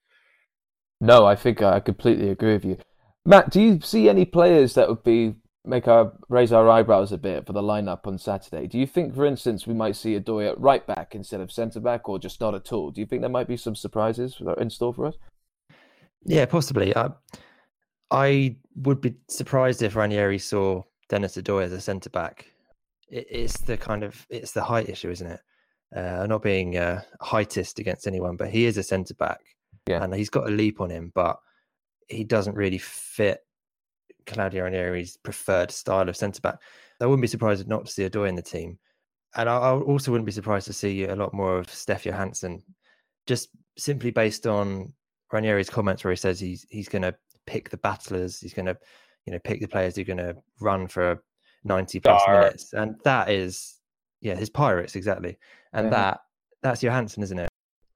[1.00, 2.78] No, I think I completely agree with you.
[3.24, 7.18] Matt, do you see any players that would be make our raise our eyebrows a
[7.18, 8.66] bit for the lineup on Saturday?
[8.66, 11.80] Do you think, for instance, we might see Odoi at right back instead of centre
[11.80, 12.90] back, or just not at all?
[12.90, 15.14] Do you think there might be some surprises in store for us?
[16.24, 16.94] Yeah, possibly.
[16.96, 17.10] I,
[18.10, 22.46] I would be surprised if Ranieri saw Denis Odoi as a centre back.
[23.08, 25.40] It, it's the kind of it's the height issue, isn't it?
[25.94, 29.40] Uh, not being uh, heightist against anyone, but he is a centre back,
[29.88, 30.04] Yeah.
[30.04, 31.38] and he's got a leap on him, but
[32.08, 33.40] he doesn't really fit
[34.28, 36.56] Claudio Ranieri's preferred style of centre back.
[37.00, 38.78] I wouldn't be surprised not to see Odoi in the team,
[39.36, 42.62] and I, I also wouldn't be surprised to see a lot more of Steph Johansen,
[43.26, 44.92] just simply based on
[45.32, 47.14] Ranieri's comments where he says he's he's going to
[47.46, 48.76] pick the battlers, he's going to
[49.26, 51.22] you know pick the players who are going to run for
[51.64, 53.76] 90 plus minutes, and that is
[54.20, 55.38] yeah his pirates exactly,
[55.72, 55.90] and Yeah.
[55.90, 56.20] that
[56.62, 57.48] that's Johansen, isn't it?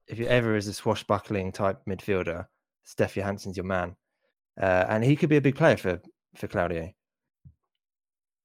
[0.07, 2.45] If you ever is a swashbuckling type midfielder,
[2.83, 3.95] Steph Johansen's your man,
[4.61, 6.01] uh, and he could be a big player for
[6.35, 6.91] for Claudio.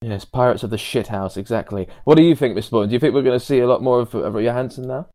[0.01, 1.89] Yes, Pirates of the Shithouse, exactly.
[2.05, 2.71] What do you think, Mr.
[2.71, 2.89] Bourne?
[2.89, 5.09] Do you think we're going to see a lot more of, of Johansen now?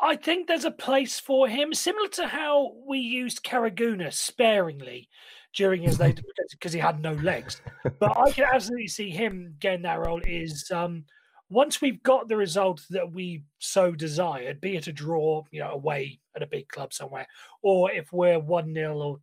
[0.00, 5.08] I think there's a place for him, similar to how we used Karagounis sparingly
[5.54, 7.60] during his late because he had no legs.
[8.00, 10.20] But I can absolutely see him getting that role.
[10.26, 11.04] Is um,
[11.48, 15.70] once we've got the result that we so desired, be it a draw, you know,
[15.70, 17.26] away at a big club somewhere,
[17.62, 19.20] or if we're one 0 or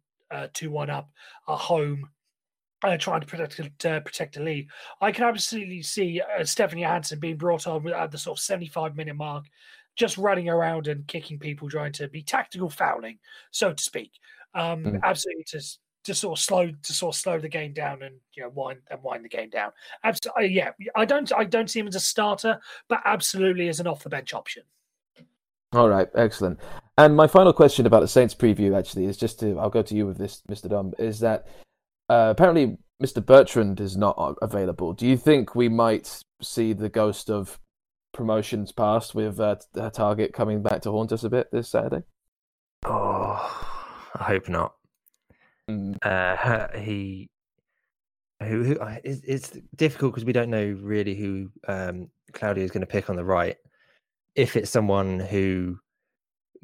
[0.54, 1.10] two one up
[1.48, 2.10] at home
[2.84, 4.68] uh, trying to protect uh, protect the lead.
[5.02, 8.96] I can absolutely see uh, Stefan Johansen being brought on at the sort of 75
[8.96, 9.46] minute mark,
[9.96, 13.20] just running around and kicking people, trying to be tactical fouling,
[13.52, 14.12] so to speak.
[14.54, 15.00] Um, mm.
[15.04, 15.62] Absolutely, to
[16.04, 18.80] to sort of slow to sort of slow the game down and you know wind
[18.90, 19.72] and wind the game down.
[20.04, 20.90] Absolutely, uh, yeah.
[20.96, 24.10] I don't I don't see him as a starter, but absolutely as an off the
[24.10, 24.64] bench option.
[25.74, 26.60] All right, excellent.
[26.98, 29.96] And my final question about the Saints preview actually is just to I'll go to
[29.96, 30.70] you with this, Mr.
[30.70, 31.48] Dom, is that
[32.10, 33.26] uh, apparently Mr.
[33.26, 34.94] Bertrand is not available.
[34.94, 37.60] Do you think we might see the ghost of
[38.14, 42.04] promotions past with uh, Targett coming back to haunt us a bit this Saturday?
[42.86, 43.66] Oh,
[44.16, 44.74] I hope not.
[45.70, 45.98] Mm.
[46.02, 47.30] Uh, he,
[48.42, 52.82] who, who it's, it's difficult because we don't know really who um, Claudio is going
[52.82, 53.56] to pick on the right.
[54.36, 55.78] If it's someone who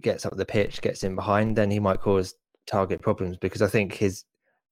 [0.01, 2.35] gets up the pitch, gets in behind, then he might cause
[2.69, 4.25] Targett problems because I think his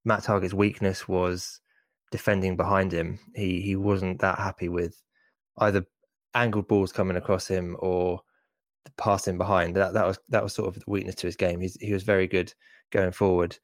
[0.04, 1.62] Matt Targett's weakness was
[2.12, 3.20] defending behind him.
[3.36, 5.02] He he wasn't that happy with
[5.58, 5.86] either
[6.34, 8.22] angled balls coming across him or
[8.98, 9.76] passing behind.
[9.76, 11.62] That that was that was sort of the weakness to his game.
[11.62, 12.54] He's, he was very good
[12.92, 13.58] going forward.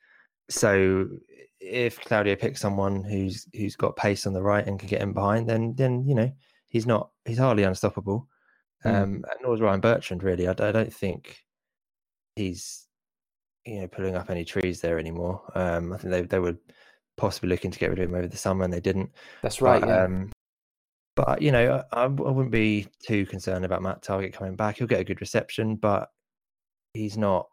[0.49, 1.07] So
[1.59, 5.13] if Claudio picks someone who's who's got pace on the right and can get in
[5.13, 6.31] behind, then then you know
[6.69, 8.27] he's not he's hardly unstoppable.
[8.85, 9.03] Mm.
[9.03, 10.47] Um, nor is Ryan Bertrand really.
[10.47, 11.37] I, I don't think
[12.35, 12.87] he's
[13.65, 15.41] you know pulling up any trees there anymore.
[15.55, 16.57] Um, I think they they were
[17.17, 19.11] possibly looking to get rid of him over the summer and they didn't.
[19.41, 19.81] That's right.
[19.81, 20.03] But, yeah.
[20.03, 20.31] um,
[21.15, 24.77] but you know, I, I wouldn't be too concerned about Matt Targett coming back.
[24.77, 26.09] He'll get a good reception, but
[26.93, 27.47] he's not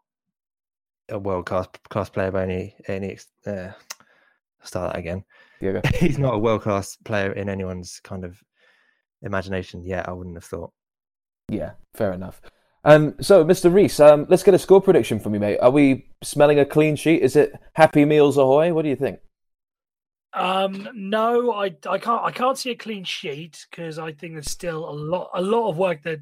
[1.09, 3.17] a world class class player by any any.
[3.45, 3.71] Uh,
[4.63, 5.23] start that again.
[5.61, 8.41] Yeah, he's not a world class player in anyone's kind of
[9.21, 10.07] imagination yet.
[10.07, 10.71] I wouldn't have thought.
[11.49, 12.41] Yeah, fair enough.
[12.85, 13.73] Um, so, Mr.
[13.73, 15.57] Reese, um, let's get a score prediction from you, mate.
[15.59, 17.21] Are we smelling a clean sheet?
[17.21, 18.73] Is it Happy Meals Ahoy?
[18.73, 19.19] What do you think?
[20.33, 24.51] Um, no, I, I can't I can't see a clean sheet because I think there's
[24.51, 26.19] still a lot a lot of work that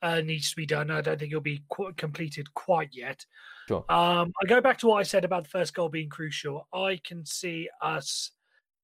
[0.00, 0.90] uh, needs to be done.
[0.90, 3.24] I don't think it'll be qu- completed quite yet.
[3.68, 3.84] Sure.
[3.88, 6.66] Um, I go back to what I said about the first goal being crucial.
[6.72, 8.32] I can see us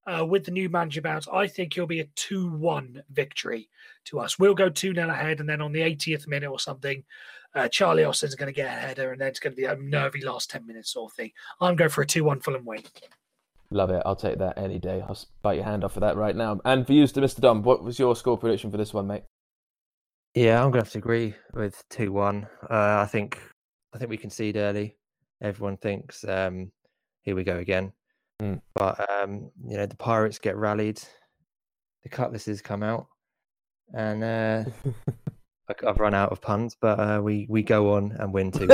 [0.08, 3.68] uh, with the new manager bounce, I think it'll be a 2 1 victory
[4.06, 4.38] to us.
[4.38, 7.04] We'll go 2 0 ahead, and then on the 80th minute or something,
[7.54, 9.76] uh, Charlie Austin's going to get a header, and then it's going to be a
[9.76, 11.30] nervy last 10 minutes sort of thing.
[11.60, 12.82] I'm going for a 2 1 Fulham win.
[13.70, 14.02] Love it.
[14.06, 15.02] I'll take that any day.
[15.06, 16.58] I'll bite your hand off for that right now.
[16.64, 17.40] And for you, Mr.
[17.40, 19.24] Dom, what was your score prediction for this one, mate?
[20.34, 22.46] Yeah, I'm going to have to agree with 2 1.
[22.62, 23.38] Uh, I think
[23.92, 24.96] I think we concede early.
[25.42, 26.72] Everyone thinks, um,
[27.22, 27.92] here we go again.
[28.40, 28.60] Mm.
[28.74, 31.00] But um, you know, the pirates get rallied,
[32.02, 33.06] the cutlasses come out,
[33.92, 34.64] and uh,
[35.86, 38.68] I've run out of puns, but uh, we we go on and win two.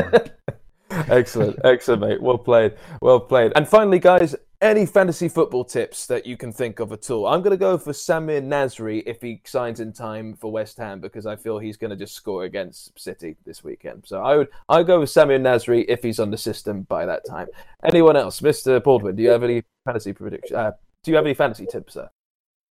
[0.90, 2.22] excellent, excellent, mate.
[2.22, 3.52] Well played, well played.
[3.56, 4.34] And finally, guys,
[4.64, 7.26] any fantasy football tips that you can think of at all?
[7.26, 11.00] I'm going to go for Samir Nasri if he signs in time for West Ham
[11.00, 14.04] because I feel he's going to just score against City this weekend.
[14.06, 17.26] So I would I go with Samir Nasri if he's on the system by that
[17.28, 17.48] time.
[17.84, 18.82] Anyone else, Mr.
[18.82, 19.16] Baldwin?
[19.16, 20.56] Do you have any fantasy prediction?
[20.56, 22.08] Uh, do you have any fantasy tips, sir?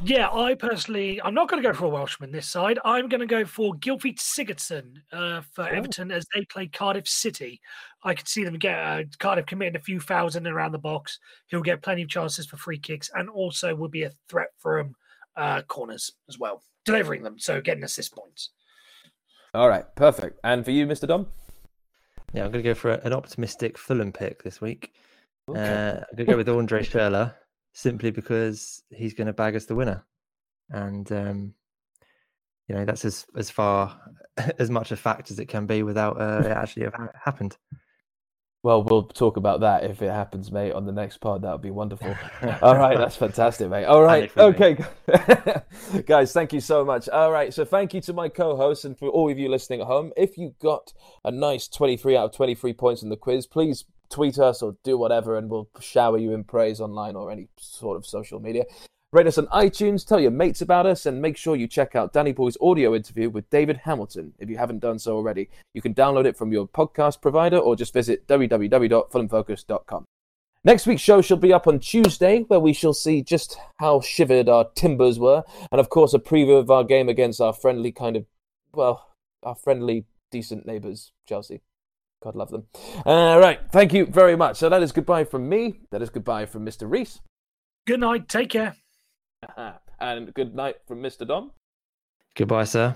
[0.04, 2.80] Yeah, I personally, I'm not going to go for a Welshman this side.
[2.86, 5.76] I'm going to go for Gylfi Sigurdsson uh, for Ooh.
[5.76, 7.60] Everton as they play Cardiff City.
[8.04, 11.20] I could see them get uh, Cardiff committing a few thousand around the box.
[11.48, 14.96] He'll get plenty of chances for free kicks and also will be a threat from
[15.36, 17.38] uh, corners as well, delivering them.
[17.38, 18.52] So getting assist points.
[19.54, 20.40] All right, perfect.
[20.46, 21.10] And for you, Mr.
[21.10, 21.28] Dom?
[22.32, 24.94] Yeah, I'm going to go for an optimistic Fulham pick this week.
[25.50, 25.60] Okay.
[25.60, 27.34] Uh, I'm going to go with Andre Schürrle
[27.80, 30.04] simply because he's going to bag us the winner,
[30.70, 31.54] and um,
[32.68, 34.00] you know that's as as far
[34.60, 37.58] as much a fact as it can be without uh, it actually have happened.
[38.62, 41.44] Well, we'll talk about that if it happens, mate, on the next pod.
[41.44, 42.14] That would be wonderful.
[42.62, 43.86] All right, that's fantastic, mate.
[43.86, 44.78] All right, okay,
[46.06, 47.08] guys, thank you so much.
[47.08, 49.88] All right, so thank you to my co-hosts and for all of you listening at
[49.88, 50.12] home.
[50.18, 50.92] If you got
[51.24, 54.98] a nice twenty-three out of twenty-three points in the quiz, please tweet us or do
[54.98, 58.66] whatever, and we'll shower you in praise online or any sort of social media.
[59.12, 62.14] Rate us on iTunes, tell your mates about us, and make sure you check out
[62.14, 65.50] Danny Boy's audio interview with David Hamilton if you haven't done so already.
[65.74, 70.06] You can download it from your podcast provider or just visit www.fulhamfocus.com.
[70.64, 74.48] Next week's show shall be up on Tuesday, where we shall see just how shivered
[74.48, 78.16] our timbers were, and of course a preview of our game against our friendly kind
[78.16, 78.26] of,
[78.74, 79.10] well,
[79.42, 81.62] our friendly, decent neighbours, Chelsea.
[82.22, 82.66] God love them.
[83.06, 84.58] All right, thank you very much.
[84.58, 85.82] So that is goodbye from me.
[85.92, 86.90] That is goodbye from Mr.
[86.90, 87.22] Reese.
[87.88, 88.28] Good night.
[88.28, 88.76] Take care.
[90.00, 91.28] and good night from Mr.
[91.28, 91.52] Dom.
[92.36, 92.96] Goodbye, sir.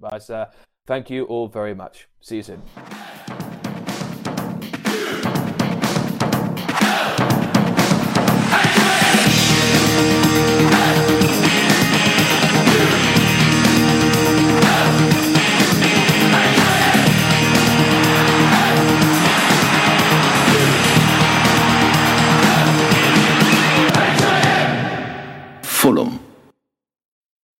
[0.00, 0.48] Bye, sir.
[0.86, 2.08] Thank you all very much.
[2.20, 2.62] See you soon.
[25.84, 26.23] Fulham.